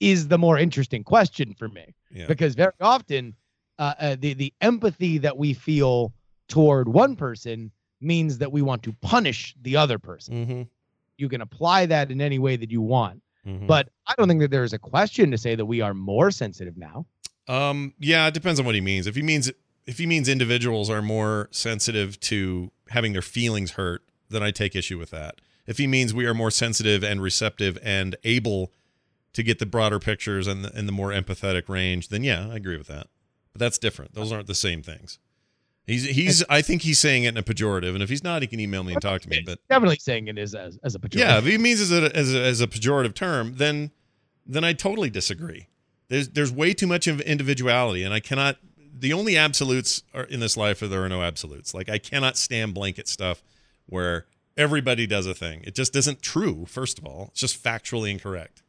[0.00, 2.26] is the more interesting question for me Yeah.
[2.26, 3.34] because very often
[3.78, 6.12] uh, uh, the the empathy that we feel
[6.48, 10.34] toward one person means that we want to punish the other person.
[10.34, 10.62] Mm-hmm.
[11.16, 13.66] You can apply that in any way that you want, mm-hmm.
[13.66, 16.30] but I don't think that there is a question to say that we are more
[16.30, 17.06] sensitive now.
[17.48, 19.06] Um, yeah, it depends on what he means.
[19.06, 19.50] If he means
[19.86, 24.76] if he means individuals are more sensitive to having their feelings hurt, then I take
[24.76, 25.40] issue with that.
[25.66, 28.72] If he means we are more sensitive and receptive and able
[29.32, 32.56] to get the broader pictures and the, and the more empathetic range, then yeah, I
[32.56, 33.06] agree with that.
[33.52, 34.14] But that's different.
[34.14, 35.18] Those aren't the same things.
[35.88, 38.48] He's he's I think he's saying it in a pejorative, and if he's not, he
[38.48, 39.42] can email me and talk to me.
[39.44, 41.18] But Definitely saying it is as, as a pejorative.
[41.18, 43.90] yeah, if he means as a, as a as a pejorative term, then
[44.46, 45.66] then I totally disagree.
[46.08, 48.58] There's there's way too much of individuality, and I cannot.
[49.00, 51.72] The only absolutes are in this life are there are no absolutes.
[51.72, 53.42] Like I cannot stand blanket stuff
[53.86, 54.26] where
[54.58, 55.62] everybody does a thing.
[55.64, 56.66] It just isn't true.
[56.66, 58.62] First of all, it's just factually incorrect.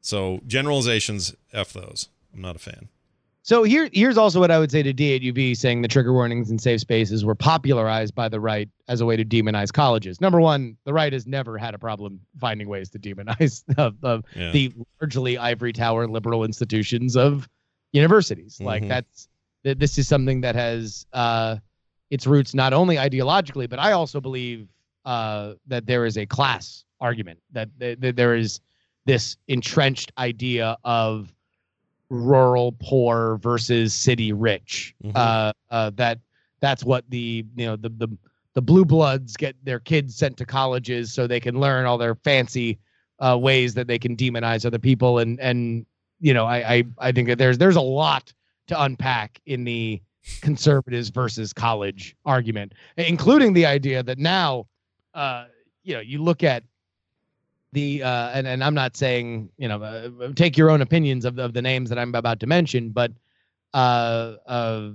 [0.00, 2.08] So generalizations, f those.
[2.34, 2.88] I'm not a fan.
[3.46, 6.60] So here, here's also what I would say to D8UV saying the trigger warnings and
[6.60, 10.20] safe spaces were popularized by the right as a way to demonize colleges.
[10.20, 14.20] Number one, the right has never had a problem finding ways to demonize uh, uh,
[14.34, 14.50] Yeah.
[14.50, 17.48] the largely ivory tower liberal institutions of
[17.92, 18.60] universities.
[18.60, 18.88] Like Mhm.
[18.88, 19.28] that's
[19.62, 21.58] th- this is something that has uh,
[22.10, 24.66] its roots not only ideologically, but I also believe
[25.04, 28.58] uh, that there is a class argument that, th- that there is
[29.04, 31.32] this entrenched idea of
[32.10, 34.94] rural poor versus city rich.
[35.04, 35.12] Mhm.
[35.14, 36.18] Uh, uh, that
[36.60, 38.08] that's what the you know the the
[38.54, 42.14] the blue bloods get their kids sent to colleges so they can learn all their
[42.14, 42.78] fancy
[43.18, 45.84] uh, ways that they can demonize other people and and
[46.20, 48.32] you know I, I I think that there's there's a lot
[48.68, 50.00] to unpack in the
[50.40, 54.66] conservatives versus college argument, including the idea that now
[55.14, 55.46] uh,
[55.82, 56.64] you know you look at
[57.76, 61.38] the uh, and and I'm not saying you know uh, take your own opinions of
[61.38, 63.12] of the names that I'm about to mention, but
[63.74, 64.90] uh, uh,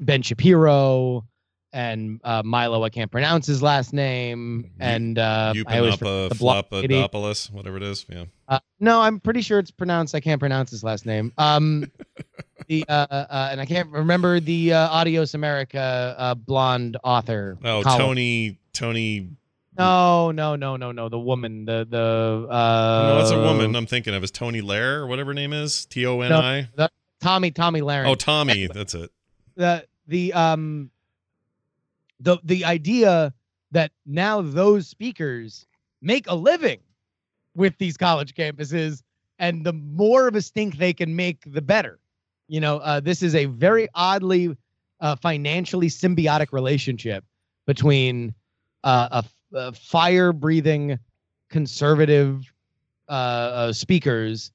[0.00, 1.24] Ben Shapiro
[1.74, 6.30] and uh, Milo, I can't pronounce his last name, and uh, I always the.
[6.34, 8.06] Flopadopoulos, whatever it is.
[8.08, 8.24] Yeah.
[8.48, 10.14] Uh, no, I'm pretty sure it's pronounced.
[10.14, 11.30] I can't pronounce his last name.
[11.36, 11.90] Um,
[12.68, 17.58] the uh, uh, and I can't remember the uh, Adios America uh, blonde author.
[17.62, 17.98] Oh, column.
[17.98, 19.28] Tony Tony.
[19.76, 21.08] No, no, no, no, no.
[21.08, 21.64] The woman.
[21.64, 22.46] The the.
[22.50, 23.74] Uh, no, that's a woman.
[23.74, 25.86] I'm thinking of is Tony Lair or whatever her name is.
[25.86, 26.68] T O N I.
[27.20, 28.06] Tommy Tomi Lahren.
[28.06, 28.66] Oh, Tommy.
[28.66, 29.10] That's it.
[29.56, 30.90] the the um
[32.20, 33.32] the the idea
[33.70, 35.66] that now those speakers
[36.00, 36.80] make a living
[37.54, 39.02] with these college campuses
[39.38, 41.98] and the more of a stink they can make the better
[42.48, 44.56] you know uh, this is a very oddly
[45.00, 47.24] uh, financially symbiotic relationship
[47.66, 48.34] between
[48.84, 49.24] uh, a,
[49.54, 50.98] a fire breathing
[51.50, 52.52] conservative
[53.08, 54.50] uh, uh, speakers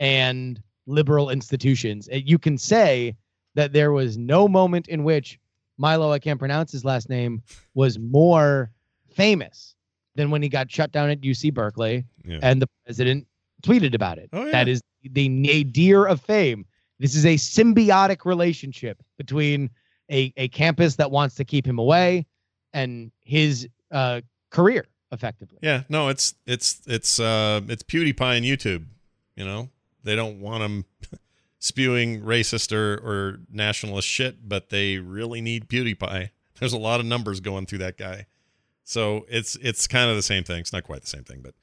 [0.00, 3.14] and liberal institutions Uh, you can say
[3.54, 5.38] that there was no moment in which
[5.78, 7.42] Milo, I can't pronounce his last name,
[7.74, 8.70] was more
[9.10, 9.74] famous
[10.14, 12.38] than when he got shut down at UC Berkeley Yeah.
[12.42, 13.26] and the president
[13.62, 14.28] tweeted about it.
[14.32, 14.52] Oh, yeah.
[14.52, 16.66] That is the nadir of fame.
[16.98, 19.70] This is a symbiotic relationship between
[20.10, 22.26] a, a campus that wants to keep him away
[22.72, 24.20] and his uh,
[24.52, 25.58] career, effectively.
[25.62, 28.84] Yeah, no, it's it's it's uh it's PewDiePie and YouTube.
[29.34, 29.70] You know,
[30.04, 30.84] they don't want him
[31.58, 36.30] spewing racist or or nationalist shit, but they really need PewDiePie.
[36.60, 38.26] There's a lot of numbers going through that guy,
[38.84, 40.60] so it's it's kind of the same thing.
[40.60, 41.54] It's not quite the same thing, but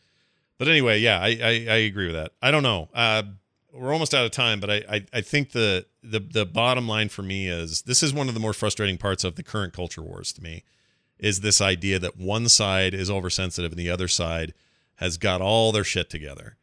[0.57, 2.33] but anyway, yeah, I I, I agree with that.
[2.41, 2.89] I don't know.
[2.93, 3.23] Uh,
[3.71, 7.07] we're almost out of time, but I, I I think the the the bottom line
[7.09, 10.01] for me is this is one of the more frustrating parts of the current culture
[10.01, 10.63] wars to me
[11.19, 14.53] is this idea that one side is oversensitive and the other side
[14.95, 16.57] has got all their shit together.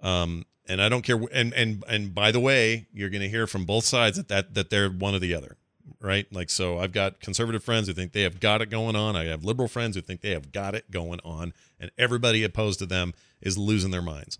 [0.00, 1.20] Um, and I don't care.
[1.32, 4.54] And and and by the way, you're going to hear from both sides that, that
[4.54, 5.56] that they're one or the other,
[6.00, 6.26] right?
[6.32, 9.16] Like so, I've got conservative friends who think they have got it going on.
[9.16, 12.78] I have liberal friends who think they have got it going on, and everybody opposed
[12.80, 14.38] to them is losing their minds.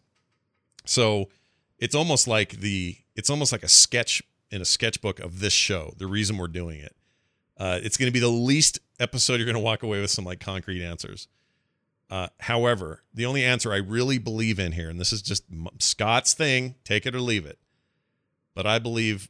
[0.84, 1.28] So
[1.78, 5.94] it's almost like the it's almost like a sketch in a sketchbook of this show.
[5.97, 6.94] The reason we're doing it.
[7.62, 10.24] Uh, it's going to be the least episode you're going to walk away with some
[10.24, 11.28] like concrete answers.
[12.10, 15.44] Uh, however, the only answer I really believe in here, and this is just
[15.78, 17.60] Scott's thing, take it or leave it,
[18.52, 19.28] but I believe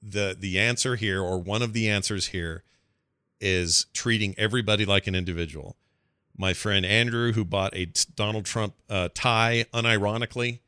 [0.00, 2.62] the the answer here, or one of the answers here,
[3.40, 5.74] is treating everybody like an individual.
[6.38, 10.60] My friend Andrew, who bought a Donald Trump uh, tie unironically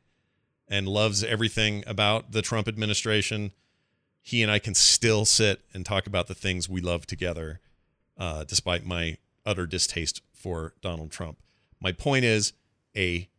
[0.67, 3.53] and loves everything about the Trump administration,
[4.27, 7.61] he and I can still sit and talk about the things we love together,
[8.17, 11.37] uh, despite my utter distaste for Donald Trump.
[11.79, 12.51] My point is
[12.93, 13.29] a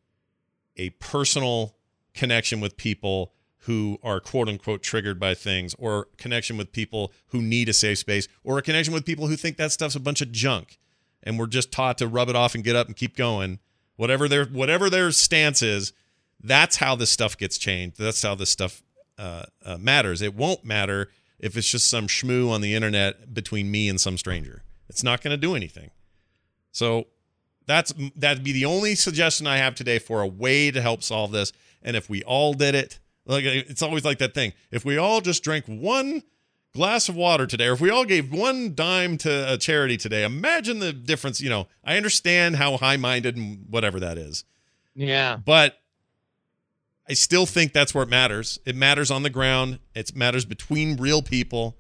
[0.79, 1.75] a personal
[2.15, 3.35] connection with people
[3.67, 7.99] who are quote unquote triggered by things, or connection with people who need a safe
[7.99, 10.79] space, or a connection with people who think that stuff's a bunch of junk,
[11.23, 13.59] and we're just taught to rub it off and get up and keep going.
[13.97, 15.93] Whatever their whatever their stance is,
[16.43, 17.99] that's how this stuff gets changed.
[17.99, 18.83] That's how this stuff
[19.19, 20.23] uh, uh, matters.
[20.23, 24.17] It won't matter if it's just some schmoo on the internet between me and some
[24.19, 24.63] stranger.
[24.89, 25.91] It's not going to do anything.
[26.73, 27.07] So
[27.67, 31.33] that's that'd be the only suggestion I have today for a way to help solve
[31.33, 31.53] this.
[31.83, 34.53] And if we all did it, like it's always like that thing.
[34.71, 36.23] If we all just drank one
[36.75, 40.25] glass of water today, or if we all gave one dime to a charity today,
[40.25, 41.41] imagine the difference.
[41.41, 44.45] You know, I understand how high-minded and whatever that is,
[44.95, 45.37] Yeah.
[45.37, 45.79] but
[47.11, 48.59] I still think that's where it matters.
[48.67, 49.79] It matters on the ground.
[49.95, 51.77] It matters between real people.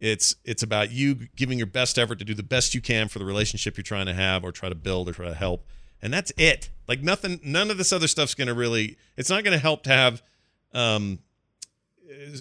[0.00, 3.18] It's it's about you giving your best effort to do the best you can for
[3.18, 5.66] the relationship you're trying to have or try to build or try to help.
[6.02, 6.70] And that's it.
[6.88, 9.82] Like nothing none of this other stuff's going to really it's not going to help
[9.84, 10.22] to have
[10.74, 11.18] um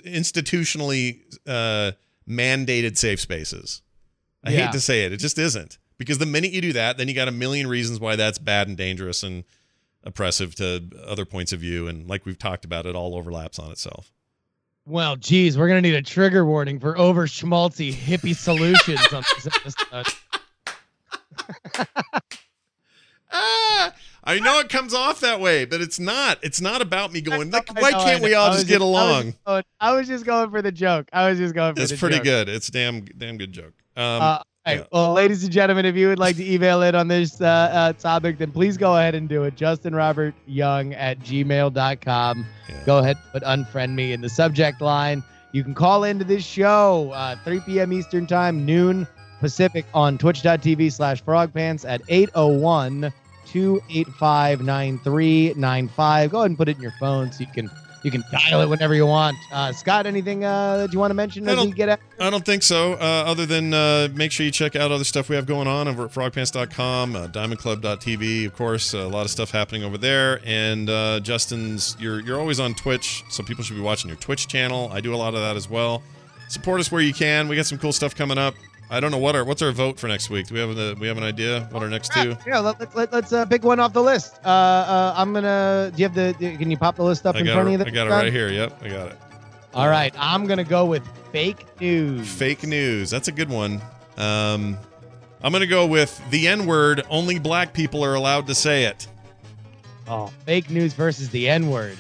[0.05, 1.91] institutionally uh
[2.29, 3.81] mandated safe spaces.
[4.43, 4.65] I Yeah.
[4.65, 5.13] hate to say it.
[5.13, 5.77] It just isn't.
[5.97, 8.67] Because the minute you do that, then you got a million reasons why that's bad
[8.67, 9.43] and dangerous and
[10.05, 13.71] oppressive to other points of view and like we've talked about it all overlaps on
[13.71, 14.11] itself.
[14.87, 19.47] Well, geez, we're gonna need a trigger warning for over schmaltzy hippie solutions on this
[19.47, 20.07] episode.
[23.31, 26.39] Ah, I know it comes off that way, but it's not.
[26.41, 27.51] It's not about me going.
[27.51, 29.33] Like, why can't we all just get along?
[29.45, 31.09] I was just going for the joke.
[31.11, 31.83] I was just going for the.
[31.83, 32.23] It's pretty joke.
[32.23, 32.49] good.
[32.49, 33.73] It's damn damn good joke.
[33.97, 34.79] Um, Uh, right.
[34.79, 34.85] yeah.
[34.91, 37.93] Well, ladies and gentlemen, if you would like to email in on this uh, uh,
[37.93, 39.55] topic, then please go ahead and do it.
[39.55, 42.45] Justin Robert Young at gmail.com.
[42.69, 42.83] Yeah.
[42.85, 45.23] Go ahead and put unfriend me in the subject line.
[45.51, 47.93] You can call into this show uh, 3 p.m.
[47.93, 49.07] Eastern Time, noon
[49.39, 53.13] Pacific on twitch.tv slash frogpants at 801
[53.45, 56.31] 285 9395.
[56.31, 57.69] Go ahead and put it in your phone so you can
[58.05, 59.35] you can dial it whenever you want.
[59.51, 61.99] Uh, Scott, anything uh, that you want to mention I as we don't- get out?
[62.19, 62.93] I don't think so.
[62.93, 65.87] Uh, other than uh, make sure you check out other stuff we have going on
[65.87, 68.93] over at frogpants.com, uh, diamondclub.tv, of course.
[68.93, 70.39] a lot of stuff happening over there.
[70.45, 74.47] And uh, Justin's, you're you're always on Twitch, so people should be watching your Twitch
[74.47, 74.89] channel.
[74.93, 76.03] I do a lot of that as well.
[76.47, 77.47] Support us where you can.
[77.47, 78.53] We got some cool stuff coming up.
[78.89, 80.47] I don't know what our what's our vote for next week.
[80.47, 82.37] Do we have a we have an idea what our next two?
[82.45, 84.39] Yeah, let, let, let, let's uh, pick one off the list.
[84.45, 85.91] Uh, uh, I'm gonna.
[85.95, 86.35] Do you have the?
[86.39, 87.85] Can you pop the list up I in front it, of you?
[87.87, 88.49] I got it right here.
[88.49, 89.17] Yep, I got it.
[89.73, 92.29] All right, I'm gonna go with fake news.
[92.29, 93.09] Fake news.
[93.09, 93.81] That's a good one.
[94.17, 94.77] Um,
[95.41, 97.03] I'm gonna go with the N word.
[97.09, 99.07] Only black people are allowed to say it.
[100.07, 101.97] Oh, fake news versus the N word.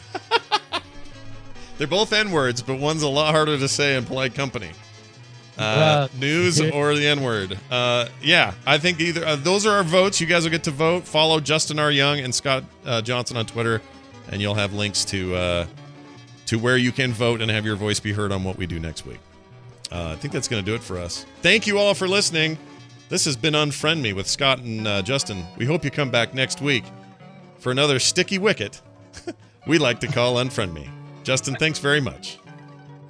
[1.77, 4.69] They're both N words, but one's a lot harder to say in polite company.
[5.57, 7.57] Uh, news or the N word.
[7.71, 10.19] Uh, yeah, I think either uh, those are our votes.
[10.19, 11.05] You guys will get to vote.
[11.05, 11.91] Follow Justin R.
[11.91, 13.81] Young and Scott uh, Johnson on Twitter,
[14.31, 15.65] and you'll have links to uh,
[16.47, 18.79] to where you can vote and have your voice be heard on what we do
[18.79, 19.19] next week.
[19.91, 21.25] Uh, I think that's going to do it for us.
[21.41, 22.57] Thank you all for listening.
[23.07, 25.45] This has been Unfriend Me with Scott and uh, Justin.
[25.57, 26.83] We hope you come back next week
[27.59, 28.81] for another sticky wicket
[29.67, 30.89] we like to call Unfriend Me.
[31.23, 32.39] Justin, thanks very much.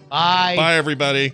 [0.10, 0.56] Bye.
[0.56, 1.34] Bye, everybody.